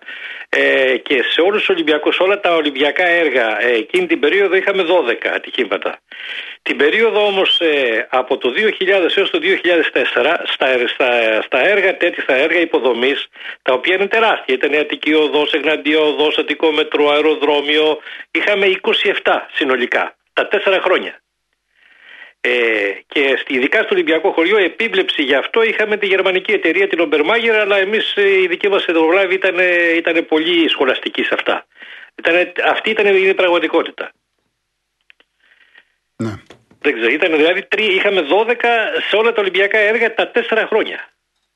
ε, 0.50 0.98
και 0.98 1.24
σε 1.32 1.42
όλους 1.42 1.60
τους 1.60 1.70
Ολυμπιακούς, 1.70 2.20
όλα 2.20 2.40
τα 2.40 2.56
Ολυμπιακά 2.56 2.89
έργα 2.98 3.62
ε, 3.62 3.74
εκείνη 3.74 4.08
την 4.08 4.20
περίοδο 4.20 4.56
είχαμε 4.56 4.86
12 4.88 5.28
ατυχήματα. 5.34 6.00
Την 6.62 6.78
περίοδο 6.78 7.26
όμως 7.26 7.60
ε, 7.60 8.08
από 8.10 8.38
το 8.38 8.54
2000 8.56 8.88
έως 9.16 9.30
το 9.30 9.40
2004 9.42 10.36
στα, 10.46 10.88
στα, 10.88 11.42
στα 11.42 11.68
έργα 11.68 11.98
τέτοια, 11.98 12.24
στα 12.24 12.36
έργα 12.36 12.60
υποδομής, 12.60 13.28
τα 13.62 13.74
οποία 13.74 13.96
είναι 13.96 14.08
τεράστια, 14.08 14.56
ήταν 14.56 14.74
η 14.74 14.78
Αττική 14.78 15.14
Οδός, 15.14 15.54
Εγναντία 15.54 16.00
Οδός, 16.00 16.38
Αττικό 16.38 16.72
Μετρό, 16.72 17.10
Αεροδρόμιο, 17.10 18.00
είχαμε 18.32 18.80
27 19.24 19.40
συνολικά 19.54 20.16
τα 20.34 20.48
τέσσερα 20.48 20.82
χρόνια. 20.82 21.22
Ε, 22.42 22.52
και 23.08 23.44
ειδικά 23.48 23.78
στο 23.78 23.88
Ολυμπιακό 23.92 24.32
χωριό 24.32 24.58
επίβλεψη 24.58 25.24
γι' 25.24 25.36
αυτό 25.36 25.64
είχαμε 25.64 25.98
τη 25.98 26.06
γερμανική 26.06 26.52
εταιρεία 26.52 26.88
την 26.88 27.00
Ομπερμάγερ 27.00 27.56
αλλά 27.56 27.78
εμείς 27.78 28.14
ε, 28.16 28.42
η 28.42 28.48
δική 28.48 28.70
μας 28.70 28.86
εδωβλάβη 28.86 29.34
ήταν, 29.34 29.56
ήταν 29.96 30.26
πολύ 30.26 30.70
σχολαστική 30.70 31.24
σε 31.24 31.34
αυτά. 31.34 31.66
Ήταν, 32.20 32.52
αυτή 32.66 32.90
ήταν 32.90 33.06
η 33.16 33.34
πραγματικότητα. 33.34 34.12
Ναι. 36.16 36.34
Δεν 36.82 36.94
ξέρω, 36.94 37.12
ήταν 37.12 37.36
δηλαδή 37.36 37.68
είχαμε 37.78 38.22
12 38.22 38.56
σε 39.10 39.16
όλα 39.16 39.32
τα 39.34 39.42
Ολυμπιακά 39.42 39.78
έργα 39.78 40.14
τα 40.14 40.28
τέσσερα 40.28 40.66
χρόνια. 40.68 41.10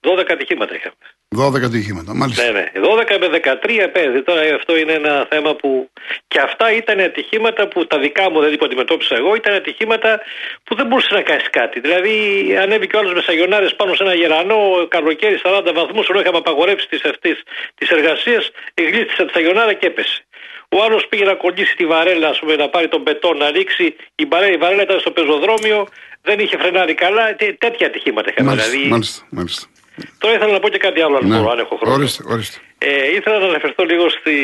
12 0.03 0.25
ατυχήματα 0.29 0.75
είχαμε. 0.75 0.96
12 1.36 1.63
ατυχήματα, 1.63 2.15
μάλιστα. 2.15 2.43
Ναι, 2.43 2.51
ναι. 2.51 2.72
12 2.75 3.17
με 3.20 3.27
13 3.63 3.89
πέντε. 3.93 4.22
Τώρα 4.22 4.55
αυτό 4.55 4.77
είναι 4.77 4.93
ένα 4.93 5.27
θέμα 5.29 5.55
που. 5.55 5.89
Και 6.27 6.39
αυτά 6.39 6.72
ήταν 6.72 7.00
ατυχήματα 7.00 7.67
που 7.67 7.88
τα 7.88 8.00
δικά 8.00 8.32
μου 8.32 8.39
δεν 8.39 8.55
που 8.55 8.65
αντιμετώπισα 8.65 9.15
εγώ, 9.15 9.36
ήταν 9.36 9.53
ατυχήματα 9.53 10.22
που 10.63 10.75
δεν 10.75 10.88
μπορούσε 10.88 11.13
να 11.13 11.22
κάνεις 11.22 11.50
κάτι. 11.50 11.79
Δηλαδή, 11.79 12.15
ανέβηκε 12.62 12.96
ο 12.96 13.00
άλλος 13.00 13.13
με 13.13 13.22
σαγιονάρες 13.22 13.75
πάνω 13.75 13.93
σε 13.93 14.03
ένα 14.03 14.13
γερανό, 14.13 14.88
καλοκαίρι 14.88 15.39
40 15.43 15.72
βαθμούς, 15.74 16.10
ενώ 16.10 16.20
είχαμε 16.20 16.38
απαγορεύσει 16.38 16.88
τις 17.75 17.89
εργασίε, 17.89 18.38
γλίστησε 18.74 19.25
τη 19.25 19.32
σαγιονάρα 19.32 19.74
και 19.74 19.88
έπεσε. 19.88 20.25
Ο 20.75 20.83
άλλο 20.83 21.01
πήγε 21.09 21.25
να 21.25 21.33
κολλήσει 21.33 21.75
τη 21.75 21.85
βαρέλα, 21.85 22.27
ας 22.27 22.39
πούμε, 22.39 22.55
να 22.55 22.69
πάρει 22.69 22.87
τον 22.87 23.03
πετό 23.03 23.33
να 23.33 23.51
ρίξει. 23.51 23.95
Η 24.15 24.25
βαρέλα, 24.25 24.53
η 24.53 24.57
βαρέλα 24.57 24.81
ήταν 24.81 24.99
στο 24.99 25.11
πεζοδρόμιο, 25.11 25.87
δεν 26.21 26.39
είχε 26.39 26.57
φρενάρει 26.57 26.93
καλά. 26.93 27.35
Τέ, 27.35 27.55
τέτοια 27.59 27.87
ατυχήματα 27.87 28.29
είχαμε. 28.31 28.49
Μάλιστα, 28.49 28.69
δηλαδή... 28.69 28.89
μάλιστα, 28.89 29.25
μάλιστα. 29.29 29.67
Τώρα 30.17 30.35
ήθελα 30.35 30.51
να 30.51 30.59
πω 30.59 30.69
και 30.69 30.77
κάτι 30.77 31.01
άλλο, 31.01 31.17
αν, 31.17 31.27
ναι. 31.27 31.37
μπορώ, 31.37 31.49
αν 31.51 31.59
έχω 31.59 31.75
χρόνο. 31.75 31.95
Ορίστε, 31.95 32.23
ορίστε. 32.27 32.57
Ε, 32.77 33.15
ήθελα 33.15 33.39
να 33.39 33.45
αναφερθώ 33.45 33.83
λίγο 33.83 34.09
στη, 34.09 34.35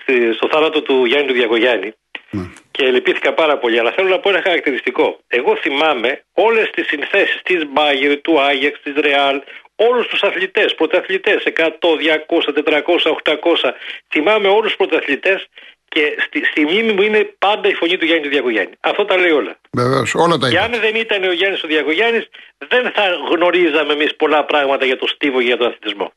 στη, 0.00 0.32
στο 0.32 0.48
θάνατο 0.52 0.82
του 0.82 1.04
Γιάννη 1.04 1.26
του 1.26 1.34
Διακογιάννη. 1.34 1.92
Ναι. 2.30 2.42
Και 2.70 2.84
λυπήθηκα 2.86 3.32
πάρα 3.32 3.58
πολύ. 3.58 3.78
Αλλά 3.78 3.92
θέλω 3.92 4.08
να 4.08 4.18
πω 4.18 4.28
ένα 4.28 4.42
χαρακτηριστικό. 4.42 5.18
Εγώ 5.28 5.56
θυμάμαι 5.56 6.24
όλες 6.32 6.70
τις 6.70 6.86
συνθέσεις 6.86 7.40
της 7.42 7.60
Μπάγκερ, 7.72 8.20
του 8.20 8.40
Άγιαξ, 8.40 8.80
της 8.82 8.94
Ρεάλ, 8.96 9.42
όλους 9.88 10.06
τους 10.06 10.22
αθλητές, 10.22 10.74
πρωταθλητές, 10.74 11.42
100, 11.44 11.96
200, 11.96 12.52
400, 12.52 13.10
800. 13.10 13.74
Θυμάμαι 14.08 14.48
όλους 14.48 14.66
τους 14.66 14.76
πρωταθλητές 14.76 15.46
και 15.88 16.04
στη, 16.26 16.44
στη 16.44 16.60
μνήμη 16.64 16.92
μου 16.92 17.02
είναι 17.02 17.34
πάντα 17.38 17.68
η 17.68 17.74
φωνή 17.74 17.96
του 17.96 18.04
Γιάννη 18.04 18.24
του 18.24 18.30
Διακογιάννη. 18.30 18.72
Αυτό 18.80 19.04
τα 19.04 19.16
λέει 19.16 19.30
όλα. 19.30 19.56
Βεβαίως, 19.72 20.14
όλα 20.14 20.36
τα 20.38 20.48
Και 20.48 20.58
αν 20.58 20.70
δεν 20.80 20.94
ήταν 20.94 21.24
ο 21.24 21.32
Γιάννης 21.32 21.62
ο 21.62 21.66
Διακογιάννης, 21.66 22.28
δεν 22.68 22.90
θα 22.94 23.04
γνωρίζαμε 23.30 23.92
εμείς 23.92 24.16
πολλά 24.16 24.44
πράγματα 24.44 24.84
για 24.84 24.98
το 24.98 25.06
στίβο 25.06 25.38
και 25.38 25.46
για 25.46 25.56
τον 25.56 25.66
αθλητισμό. 25.66 26.12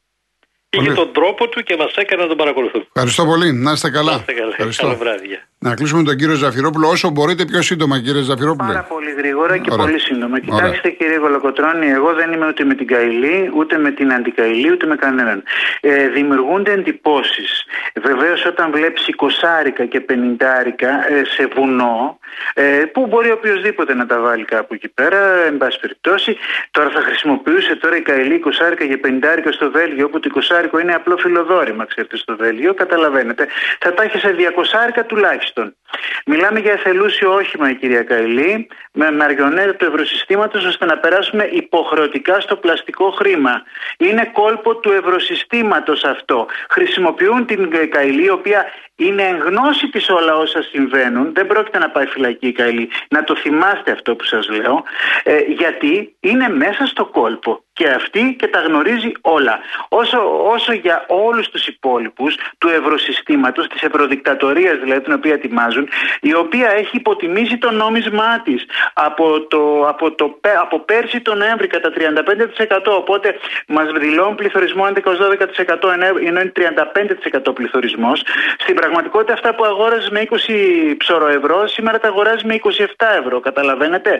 Είχε 0.69 0.93
τον 0.93 1.13
τρόπο 1.13 1.47
του 1.47 1.63
και 1.63 1.75
μας 1.75 1.93
έκανε 1.95 2.21
να 2.21 2.27
τον 2.27 2.37
παρακολουθούμε. 2.37 2.85
Ευχαριστώ 2.93 3.25
πολύ. 3.25 3.51
Να 3.51 3.71
είστε 3.71 3.89
καλά. 3.89 4.11
Να 4.11 4.17
είστε 4.17 4.33
καλά. 4.33 4.49
Ευχαριστώ. 4.49 4.83
Καλό 4.83 4.97
βράδυ. 4.97 5.41
Να 5.65 5.73
κλείσουμε 5.73 6.03
τον 6.03 6.15
κύριο 6.15 6.35
Ζαφυρόπουλο 6.35 6.87
όσο 6.87 7.09
μπορείτε 7.09 7.45
πιο 7.45 7.61
σύντομα, 7.61 7.99
κύριε 7.99 8.21
Ζαφυρόπουλο. 8.21 8.67
Πάρα 8.67 8.83
πολύ 8.83 9.11
γρήγορα 9.17 9.57
και 9.57 9.69
πολύ 9.69 9.99
σύντομα. 9.99 10.39
Κοιτάξτε, 10.39 10.89
κύριε 10.89 11.17
Γολοκοτρώνη, 11.17 11.87
εγώ 11.87 12.13
δεν 12.13 12.31
είμαι 12.33 12.47
ούτε 12.47 12.63
με 12.63 12.73
την 12.73 12.87
Καηλή, 12.87 13.51
ούτε 13.55 13.77
με 13.77 13.91
την 13.91 14.13
Αντικαηλή, 14.13 14.71
ούτε 14.71 14.85
με 14.85 14.95
κανέναν. 14.95 15.43
Ε, 15.81 16.07
δημιουργούνται 16.07 16.71
εντυπώσεις. 16.71 17.65
Βεβαίως, 18.01 18.45
όταν 18.45 18.71
βλέπεις 18.71 19.07
20 19.07 19.85
και 19.87 20.05
50 20.09 20.75
ε, 21.09 21.23
σε 21.23 21.47
βουνό, 21.55 22.19
ε, 22.53 22.63
που 22.63 23.07
μπορεί 23.07 23.31
οποιοδήποτε 23.31 23.93
να 23.93 24.05
τα 24.05 24.19
βάλει 24.19 24.45
κάπου 24.45 24.73
εκεί 24.73 24.87
πέρα, 24.87 25.19
εν 25.47 25.57
πάση 25.57 25.79
περιπτώσει, 25.79 26.37
τώρα 26.71 26.89
θα 26.89 27.01
χρησιμοποιούσε 27.01 27.75
τώρα 27.75 27.95
η 27.95 28.01
Καηλή 28.01 28.41
20 28.45 28.49
και 28.77 28.99
50 29.03 29.51
στο 29.51 29.71
Βέλγιο, 29.71 30.05
όπου 30.05 30.19
το 30.19 30.29
20 30.75 30.81
είναι 30.81 30.93
απλό 30.93 31.17
φιλοδόρημα, 31.17 31.85
ξέρετε, 31.85 32.17
στο 32.17 32.35
Βέλγιο, 32.35 32.73
καταλαβαίνετε. 32.73 33.47
Θα 33.79 33.93
τα 33.93 34.03
έχει 34.03 34.17
σε 34.17 34.35
200 34.97 35.03
τουλάχιστον. 35.07 35.54
Μιλάμε 36.25 36.59
για 36.59 36.71
εθελούσιο 36.71 37.33
όχημα, 37.33 37.69
η 37.69 37.75
κυρία 37.75 38.03
Καηλή, 38.03 38.67
με 38.91 39.11
μαριονέτα 39.11 39.75
του 39.75 39.85
ευρωσυστήματος 39.85 40.65
ώστε 40.65 40.85
να 40.85 40.97
περάσουμε 40.97 41.43
υποχρεωτικά 41.43 42.39
στο 42.39 42.55
πλαστικό 42.55 43.11
χρήμα. 43.11 43.63
Είναι 43.97 44.29
κόλπο 44.33 44.75
του 44.75 44.91
ευρωσυστήματος 44.91 46.03
αυτό. 46.03 46.47
Χρησιμοποιούν 46.69 47.45
την 47.45 47.71
Καηλή, 47.89 48.23
η 48.23 48.29
οποία 48.29 48.65
είναι 48.95 49.23
εν 49.23 49.37
γνώση 49.37 49.87
της 49.87 50.09
όλα 50.09 50.35
όσα 50.35 50.61
συμβαίνουν. 50.61 51.33
Δεν 51.33 51.47
πρόκειται 51.47 51.77
να 51.77 51.89
πάει 51.89 52.05
φυλακή 52.05 52.47
η 52.47 52.51
Καηλή. 52.51 52.89
Να 53.09 53.23
το 53.23 53.35
θυμάστε 53.35 53.91
αυτό 53.91 54.15
που 54.15 54.23
σας 54.23 54.49
λέω. 54.49 54.83
Ε, 55.23 55.37
γιατί 55.37 56.15
είναι 56.19 56.49
μέσα 56.49 56.85
στο 56.85 57.05
κόλπο 57.05 57.63
και 57.73 57.87
αυτή 57.87 58.35
και 58.39 58.47
τα 58.47 58.59
γνωρίζει 58.59 59.11
όλα. 59.21 59.59
Όσο, 59.89 60.17
όσο 60.53 60.73
για 60.73 61.05
όλους 61.07 61.49
τους 61.49 61.67
υπόλοιπους 61.67 62.35
του 62.57 62.67
ευρωσυστήματος, 62.69 63.67
της 63.67 63.81
ευρωδικτατορίας 63.81 64.79
δηλαδή 64.79 65.01
την 65.01 65.13
οποία 65.13 65.33
ετοιμάζουν, 65.33 65.89
η 66.21 66.33
οποία 66.33 66.69
έχει 66.71 66.97
υποτιμήσει 66.97 67.57
το 67.57 67.71
νόμισμά 67.71 68.41
της 68.43 68.65
από, 68.93 69.41
το, 69.41 69.87
από, 69.87 70.11
το, 70.11 70.39
από 70.61 70.79
πέρσι 70.79 71.21
τον 71.21 71.37
Νοέμβρη 71.37 71.67
κατά 71.67 71.91
35% 71.95 72.79
οπότε 72.85 73.35
μας 73.67 73.91
δηλώνουν 73.91 74.35
πληθωρισμό 74.35 74.85
11-12% 74.85 75.91
ενώ 75.93 76.19
είναι 76.19 76.51
35% 77.49 77.55
πληθωρισμός. 77.55 78.23
Στην 78.57 78.75
πραγματικότητα 78.85 79.33
αυτά 79.33 79.55
που 79.55 79.65
αγόραζες 79.65 80.09
με 80.09 80.27
20 80.29 80.95
ψωρο 80.97 81.27
ευρώ 81.27 81.67
σήμερα 81.67 81.99
τα 81.99 82.07
αγοράζεις 82.07 82.43
με 82.43 82.55
27 82.63 83.05
ευρώ, 83.21 83.39
καταλαβαίνετε; 83.39 84.11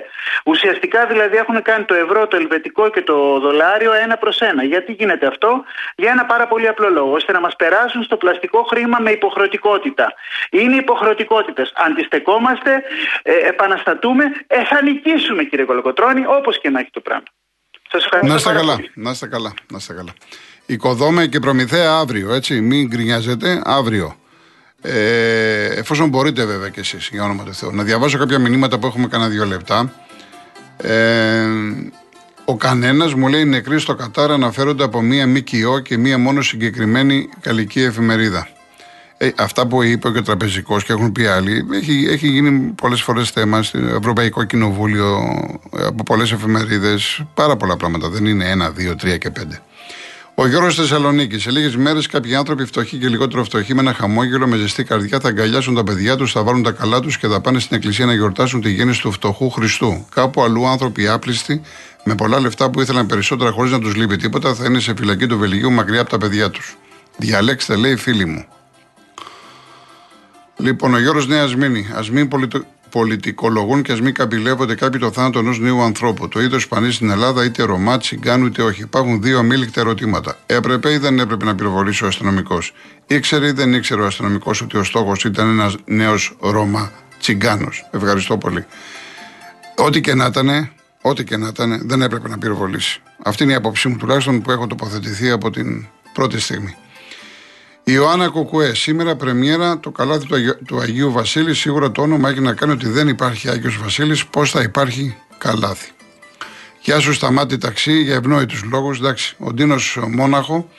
Ουσιαστικά 0.45 1.05
δηλαδή 1.05 1.37
έχουν 1.37 1.61
κάνει 1.61 1.83
το 1.83 1.93
ευρώ, 1.93 2.27
το 2.27 2.35
ελβετικό 2.35 2.89
και 2.89 3.01
το 3.01 3.39
δολάριο 3.39 3.93
ένα 3.93 4.17
προς 4.17 4.39
ένα. 4.39 4.63
Γιατί 4.63 4.91
γίνεται 4.91 5.25
αυτό, 5.27 5.63
για 5.95 6.11
ένα 6.11 6.25
πάρα 6.25 6.47
πολύ 6.47 6.67
απλό 6.67 6.89
λόγο, 6.89 7.11
ώστε 7.11 7.31
να 7.31 7.39
μας 7.39 7.55
περάσουν 7.55 8.03
στο 8.03 8.17
πλαστικό 8.17 8.63
χρήμα 8.63 8.97
με 8.99 9.11
υποχρεωτικότητα. 9.11 10.13
Είναι 10.49 10.75
υποχρεωτικότητες. 10.75 11.73
Αντιστεκόμαστε, 11.75 12.83
ε, 13.21 13.33
επαναστατούμε, 13.33 14.23
ε, 14.47 14.63
θα 14.63 14.81
νικήσουμε 14.83 15.43
κύριε 15.43 15.65
Κολοκοτρόνη, 15.65 16.23
όπως 16.27 16.59
και 16.59 16.69
να 16.69 16.79
έχει 16.79 16.89
το 16.91 16.99
πράγμα. 16.99 17.27
Σας 17.91 18.03
ευχαριστώ. 18.03 18.33
Να 18.33 18.39
είστε 18.39 18.53
καλά. 18.53 18.77
Να 18.93 19.11
είστε 19.11 19.27
καλά. 19.27 19.53
Να 19.71 19.77
είστε 19.77 19.93
καλά. 19.93 20.13
Οικοδόμε 20.65 21.27
και 21.27 21.39
προμηθέα 21.39 21.91
αύριο, 21.91 22.33
έτσι. 22.33 22.61
Μην 22.61 22.87
γκρινιάζετε, 22.87 23.61
αύριο. 23.65 24.15
Ε, 24.87 25.65
εφόσον 25.65 26.09
μπορείτε 26.09 26.45
βέβαια 26.45 26.69
κι 26.69 26.79
εσείς 26.79 27.09
για 27.11 27.23
όνομα 27.23 27.43
του 27.43 27.53
Θεού 27.53 27.71
να 27.71 27.83
διαβάσω 27.83 28.17
κάποια 28.17 28.39
μηνύματα 28.39 28.79
που 28.79 28.87
έχουμε 28.87 29.07
κανένα 29.07 29.29
δύο 29.29 29.45
λεπτά 29.45 29.93
ε, 30.77 31.45
ο 32.45 32.57
κανένας 32.57 33.13
μου 33.13 33.27
λέει 33.27 33.45
νεκροί 33.45 33.79
στο 33.79 33.95
Κατάρ 33.95 34.31
αναφέρονται 34.31 34.83
από 34.83 35.01
μία 35.01 35.27
ΜΚΟ 35.27 35.79
και 35.79 35.97
μία 35.97 36.17
μόνο 36.17 36.41
συγκεκριμένη 36.41 37.29
καλλική 37.39 37.81
εφημερίδα. 37.81 38.47
Ε, 39.17 39.29
αυτά 39.37 39.67
που 39.67 39.83
είπε 39.83 40.09
και 40.09 40.17
ο 40.17 40.21
τραπεζικός 40.21 40.83
και 40.83 40.93
έχουν 40.93 41.11
πει 41.11 41.25
άλλοι, 41.25 41.65
έχει, 41.73 42.07
έχει 42.09 42.27
γίνει 42.27 42.73
πολλές 42.81 43.01
φορές 43.01 43.29
θέμα 43.29 43.63
στο 43.63 43.77
Ευρωπαϊκό 43.77 44.43
Κοινοβούλιο, 44.43 45.19
από 45.71 46.03
πολλές 46.03 46.31
εφημερίδες. 46.31 47.23
Πάρα 47.33 47.55
πολλά 47.55 47.77
πράγματα. 47.77 48.09
Δεν 48.09 48.25
είναι 48.25 48.49
ένα, 48.49 48.69
δύο, 48.69 48.95
τρία 48.95 49.17
και 49.17 49.29
πέντε. 49.29 49.61
Ο 50.37 50.47
Γιώργος 50.47 50.75
Θεσσαλονίκης. 50.75 51.41
Σε 51.41 51.51
λίγες 51.51 51.75
μέρες, 51.75 52.07
κάποιοι 52.07 52.35
άνθρωποι 52.35 52.65
φτωχοί 52.65 52.97
και 52.97 53.07
λιγότερο 53.07 53.43
φτωχοί 53.43 53.73
με 53.73 53.81
ένα 53.81 53.93
χαμόγελο, 53.93 54.47
με 54.47 54.57
ζεστή 54.57 54.83
καρδιά, 54.83 55.19
θα 55.19 55.27
αγκαλιάσουν 55.27 55.75
τα 55.75 55.83
παιδιά 55.83 56.15
τους, 56.15 56.31
θα 56.31 56.43
βάλουν 56.43 56.63
τα 56.63 56.71
καλά 56.71 56.99
τους 56.99 57.17
και 57.17 57.27
θα 57.27 57.41
πάνε 57.41 57.59
στην 57.59 57.75
εκκλησία 57.75 58.05
να 58.05 58.13
γιορτάσουν 58.13 58.61
τη 58.61 58.71
γέννηση 58.71 59.01
του 59.01 59.11
φτωχού 59.11 59.49
Χριστού. 59.49 60.05
Κάπου 60.13 60.43
αλλού 60.43 60.67
άνθρωποι 60.67 61.07
άπλιστοι, 61.07 61.61
με 62.03 62.15
πολλά 62.15 62.39
λεφτά 62.39 62.69
που 62.69 62.81
ήθελαν 62.81 63.05
περισσότερα 63.05 63.51
χωρίς 63.51 63.71
να 63.71 63.79
τους 63.79 63.95
λείπει 63.95 64.15
τίποτα, 64.15 64.55
θα 64.55 64.65
είναι 64.65 64.79
σε 64.79 64.93
φυλακή 64.97 65.27
του 65.27 65.37
Βελγίου 65.37 65.71
μακριά 65.71 66.01
από 66.01 66.09
τα 66.09 66.17
παιδιά 66.17 66.49
τους. 66.49 66.77
Διαλέξτε, 67.17 67.75
λέει 67.75 67.95
φίλοι 67.95 68.25
μου. 68.25 68.45
Λοιπόν, 70.57 70.93
ο 70.93 70.99
Γιώργος 70.99 71.27
Νέας 71.27 71.55
Μήνη. 71.55 71.87
Α 71.93 72.03
μην 72.11 72.27
πολιτο 72.27 72.63
πολιτικολογούν 72.95 73.81
και 73.81 73.91
ας 73.91 74.01
μην 74.01 74.13
καμπυλεύονται 74.13 74.75
κάποιοι 74.75 74.99
το 74.99 75.11
θάνατο 75.11 75.39
ενός 75.39 75.59
νέου 75.59 75.81
ανθρώπου. 75.81 76.27
Το 76.27 76.41
είδος 76.41 76.61
σπανί 76.61 76.91
στην 76.91 77.09
Ελλάδα, 77.09 77.43
είτε 77.43 77.63
Ρωμά, 77.63 77.97
Τσιγκάνου, 77.97 78.45
είτε 78.45 78.61
όχι. 78.61 78.81
Υπάρχουν 78.81 79.21
δύο 79.21 79.39
αμήλικτα 79.39 79.79
ερωτήματα. 79.79 80.37
Έπρεπε 80.45 80.91
ή 80.91 80.97
δεν 80.97 81.19
έπρεπε 81.19 81.45
να 81.45 81.55
πυροβολήσει 81.55 82.03
ο 82.03 82.07
αστυνομικός; 82.07 82.73
Ήξερε 83.07 83.47
ή 83.47 83.51
δεν 83.51 83.73
ήξερε 83.73 84.01
ο 84.01 84.05
αστυνομικός 84.05 84.61
ότι 84.61 84.77
ο 84.77 84.83
στόχος 84.83 85.23
ήταν 85.23 85.49
ένας 85.49 85.75
νέος 85.85 86.37
Ρωμά 86.39 86.91
Τσιγκάνος; 87.19 87.89
Ευχαριστώ 87.91 88.37
πολύ. 88.37 88.65
Ό,τι 89.75 90.01
και 90.01 90.13
να 90.13 90.25
ήταν, 90.25 90.69
ό,τι 91.01 91.23
και 91.23 91.37
να 91.37 91.47
ήταν, 91.47 91.81
δεν 91.87 92.01
έπρεπε 92.01 92.29
να 92.29 92.37
πυροβολήσει. 92.37 93.01
Αυτή 93.23 93.43
είναι 93.43 93.51
η 93.51 93.55
άποψή 93.55 93.87
μου 93.87 93.97
τουλάχιστον 93.97 94.41
που 94.41 94.51
έχω 94.51 94.67
τοποθετηθεί 94.67 95.29
από 95.29 95.49
την 95.49 95.87
πρώτη 96.13 96.39
στιγμή. 96.39 96.75
Η 97.87 97.91
Ιωάννα 97.93 98.29
Κοκουέ. 98.29 98.73
Σήμερα 98.73 99.15
πρεμιέρα 99.15 99.79
το 99.79 99.91
καλάθι 99.91 100.25
του, 100.25 100.35
Αγίου, 100.35 100.57
του 100.65 100.79
Αγίου 100.79 101.11
Βασίλης. 101.11 101.59
Σίγουρα 101.59 101.91
το 101.91 102.01
όνομα 102.01 102.29
έχει 102.29 102.39
να 102.39 102.53
κάνει 102.53 102.71
ότι 102.71 102.87
δεν 102.87 103.07
υπάρχει 103.07 103.49
Άγιος 103.49 103.77
Βασίλης. 103.77 104.25
Πώς 104.25 104.51
θα 104.51 104.61
υπάρχει 104.61 105.17
καλάθι. 105.37 105.91
Γεια 106.81 106.99
σου 106.99 107.13
Σταμάτη 107.13 107.57
Ταξί 107.57 108.01
για 108.01 108.15
ευνόητους 108.15 108.63
λόγους. 108.63 108.99
Εντάξει, 108.99 109.35
ο 109.39 109.53
Ντίνος 109.53 109.99
Μόναχο. 110.07 110.69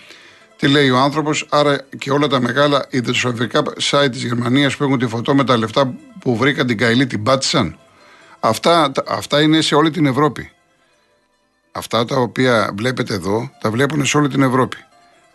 Τι 0.57 0.69
λέει 0.69 0.91
ο 0.91 0.99
άνθρωπος, 0.99 1.47
άρα 1.51 1.87
και 1.99 2.11
όλα 2.11 2.27
τα 2.27 2.41
μεγάλα 2.41 2.87
ιδρυσοφικά 2.91 3.63
site 3.91 4.09
της 4.11 4.25
Γερμανίας 4.25 4.77
που 4.77 4.85
έχουν 4.85 4.99
τη 4.99 5.07
φωτό 5.07 5.35
με 5.35 5.45
τα 5.45 5.57
λεφτά 5.57 5.95
που 6.21 6.37
βρήκαν 6.37 6.67
την 6.67 6.79
Καηλή 6.79 7.07
την 7.07 7.23
πάτησαν. 7.23 7.79
Αυτά, 8.41 8.93
αυτά 9.09 9.41
είναι 9.41 9.61
σε 9.61 9.75
όλη 9.75 9.91
την 9.91 10.07
Ευρώπη. 10.07 10.51
Αυτά 11.73 12.05
τα 12.05 12.17
οποία 12.17 12.73
βλέπετε 12.77 13.15
εδώ, 13.15 13.51
τα 13.61 13.71
βλέπουν 13.71 14.07
σε 14.07 14.17
όλη 14.17 14.29
την 14.29 14.43
Ευρώπη. 14.43 14.77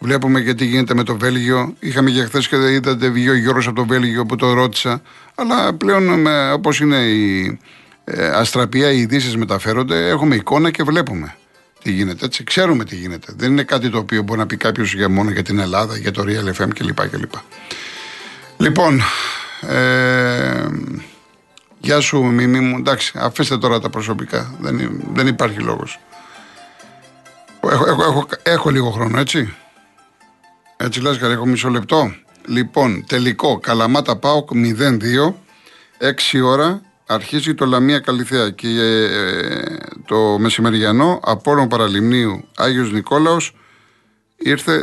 Βλέπουμε 0.03 0.41
και 0.41 0.53
τι 0.53 0.65
γίνεται 0.65 0.93
με 0.93 1.03
το 1.03 1.17
Βέλγιο. 1.17 1.75
Είχαμε 1.79 2.11
και 2.11 2.23
χθες 2.23 2.47
και 2.47 2.55
είδατε 2.55 3.09
βγει 3.09 3.29
ο 3.29 3.35
Γιώργο 3.35 3.69
από 3.69 3.75
το 3.75 3.85
Βέλγιο 3.85 4.25
που 4.25 4.35
το 4.35 4.53
ρώτησα. 4.53 5.01
Αλλά 5.35 5.73
πλέον 5.73 6.27
όπως 6.53 6.79
είναι 6.79 6.97
η 6.97 7.59
ε, 8.03 8.27
αστραπία, 8.27 8.91
οι 8.91 8.99
ειδήσεις 8.99 9.37
μεταφέρονται, 9.37 10.09
έχουμε 10.09 10.35
εικόνα 10.35 10.71
και 10.71 10.83
βλέπουμε 10.83 11.35
τι 11.83 11.91
γίνεται. 11.91 12.25
Έτσι, 12.25 12.43
ξέρουμε 12.43 12.83
τι 12.83 12.95
γίνεται. 12.95 13.33
Δεν 13.35 13.51
είναι 13.51 13.63
κάτι 13.63 13.89
το 13.89 13.97
οποίο 13.97 14.21
μπορεί 14.21 14.39
να 14.39 14.45
πει 14.45 14.57
κάποιος 14.57 14.93
για 14.93 15.09
μόνο 15.09 15.29
για 15.29 15.43
την 15.43 15.59
Ελλάδα, 15.59 15.97
για 15.97 16.11
το 16.11 16.23
Real 16.27 16.61
FM 16.61 16.69
κλπ. 16.73 17.09
κλπ. 17.09 17.33
Λοιπόν, 18.57 19.01
ε, 19.67 20.65
γεια 21.79 21.99
σου 21.99 22.23
Μιμή 22.23 22.59
μου. 22.59 22.77
Εντάξει, 22.77 23.13
αφήστε 23.15 23.57
τώρα 23.57 23.79
τα 23.79 23.89
προσωπικά. 23.89 24.55
Δεν, 24.59 25.01
δεν 25.13 25.27
υπάρχει 25.27 25.59
λόγος. 25.59 25.99
Έχω, 27.71 27.85
έχω, 27.87 28.03
έχω, 28.03 28.27
έχω 28.43 28.69
λίγο 28.69 28.89
χρόνο, 28.89 29.19
έτσι. 29.19 29.53
Έτσι 30.83 31.01
λες, 31.01 31.17
έχω 31.21 31.45
μισό 31.45 31.69
λεπτό. 31.69 32.13
Λοιπόν, 32.45 33.05
τελικό, 33.07 33.59
Καλαμάτα 33.59 34.15
Πάοκ 34.15 34.49
0-2, 34.53 35.33
6 36.33 36.41
ώρα, 36.43 36.81
αρχίζει 37.05 37.53
το 37.53 37.65
Λαμία 37.65 37.99
Καλυθέα 37.99 38.49
και 38.49 38.67
ε, 38.67 39.77
το 40.05 40.37
μεσημεριανό 40.39 41.19
Απόλλων 41.23 41.67
Παραλιμνίου 41.67 42.47
Άγιος 42.55 42.91
Νικόλαος 42.91 43.55
ήρθε 44.37 44.81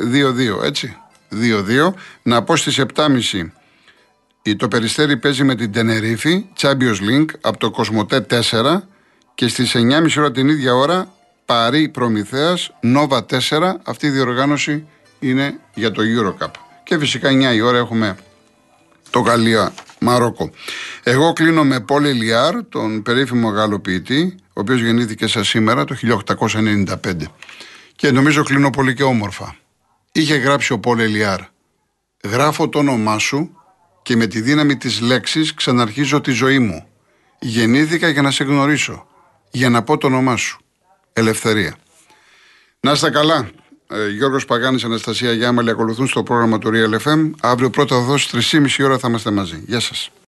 2-2, 0.61 0.65
έτσι. 0.65 0.97
2-2. 1.31 1.93
Να 2.23 2.43
πω 2.43 2.57
στις 2.57 2.81
7.30 2.95 3.07
το 4.57 4.69
Περιστέρι 4.69 5.17
παίζει 5.17 5.45
με 5.45 5.55
την 5.55 5.73
Τενερίφη, 5.73 6.47
Champions 6.61 6.99
League, 7.11 7.31
από 7.41 7.59
το 7.59 7.71
Κοσμοτέ 7.71 8.27
4 8.31 8.81
και 9.35 9.49
στις 9.49 9.75
9.30 9.77 10.15
ώρα 10.19 10.31
την 10.31 10.49
ίδια 10.49 10.75
ώρα 10.75 11.13
Παρί 11.45 11.89
Προμηθέας, 11.89 12.71
Νόβα 12.81 13.27
4. 13.31 13.75
Αυτή 13.83 14.07
η 14.07 14.11
διοργάνωση 14.11 14.87
είναι 15.19 15.61
για 15.75 15.91
το 15.91 16.03
Eurocup. 16.03 16.51
Και 16.83 16.99
φυσικά 16.99 17.31
9 17.31 17.55
η 17.55 17.61
ώρα 17.61 17.79
έχουμε 17.79 18.17
το 19.11 19.21
Γαλλία 19.21 19.73
Μαρόκο. 20.01 20.51
Εγώ 21.03 21.33
κλείνω 21.33 21.65
με 21.65 21.81
Πόλη 21.81 22.13
Λιάρ, 22.13 22.65
τον 22.69 23.03
περίφημο 23.03 23.49
Γάλλο 23.49 23.81
ποιητή, 23.81 24.37
ο 24.47 24.61
οποίος 24.61 24.81
γεννήθηκε 24.81 25.27
σαν 25.27 25.45
σήμερα 25.45 25.85
το 25.85 25.95
1895. 25.95 27.33
Και 27.97 28.11
νομίζω 28.11 28.43
κλείνω 28.43 28.71
πολύ 28.71 28.95
και 28.95 29.03
όμορφα. 29.03 29.57
Είχε 30.13 30.35
γράψει 30.35 30.73
ο 30.73 30.79
Πόλη 30.79 31.07
Λιάρ 31.07 31.41
«Γράφω 32.25 32.69
το 32.69 32.79
όνομά 32.79 33.19
σου 33.19 33.57
και 34.03 34.17
με 34.17 34.27
τη 34.27 34.41
δύναμη 34.41 34.77
της 34.77 35.01
λέξης 35.01 35.55
ξαναρχίζω 35.55 36.21
τη 36.21 36.31
ζωή 36.31 36.59
μου. 36.59 36.87
Γεννήθηκα 37.39 38.09
για 38.09 38.23
να 38.23 38.31
σε 38.31 38.45
γνωρίσω, 38.45 39.07
για 39.51 39.71
να 39.71 39.83
πω 39.83 39.99
το 39.99 40.07
όνομά 40.07 40.37
σου. 40.37 40.61
Ελευθερία». 41.13 41.77
Να 42.81 42.93
είστε 42.93 43.11
καλά. 43.11 43.51
Ε, 43.91 44.09
Γιώργος 44.09 44.45
Παγάνης, 44.45 44.85
Αναστασία 44.85 45.33
Γιάμαλη 45.33 45.71
ακολουθούν 45.71 46.07
στο 46.07 46.23
πρόγραμμα 46.23 46.59
του 46.59 46.71
Real 46.73 47.09
FM. 47.09 47.31
Αύριο 47.41 47.71
πρώτα 47.71 48.01
δόση 48.01 48.29
3,5 48.33 48.85
ώρα 48.85 48.99
θα 48.99 49.09
είμαστε 49.09 49.31
μαζί. 49.31 49.63
Γεια 49.67 49.81
σας. 49.81 50.11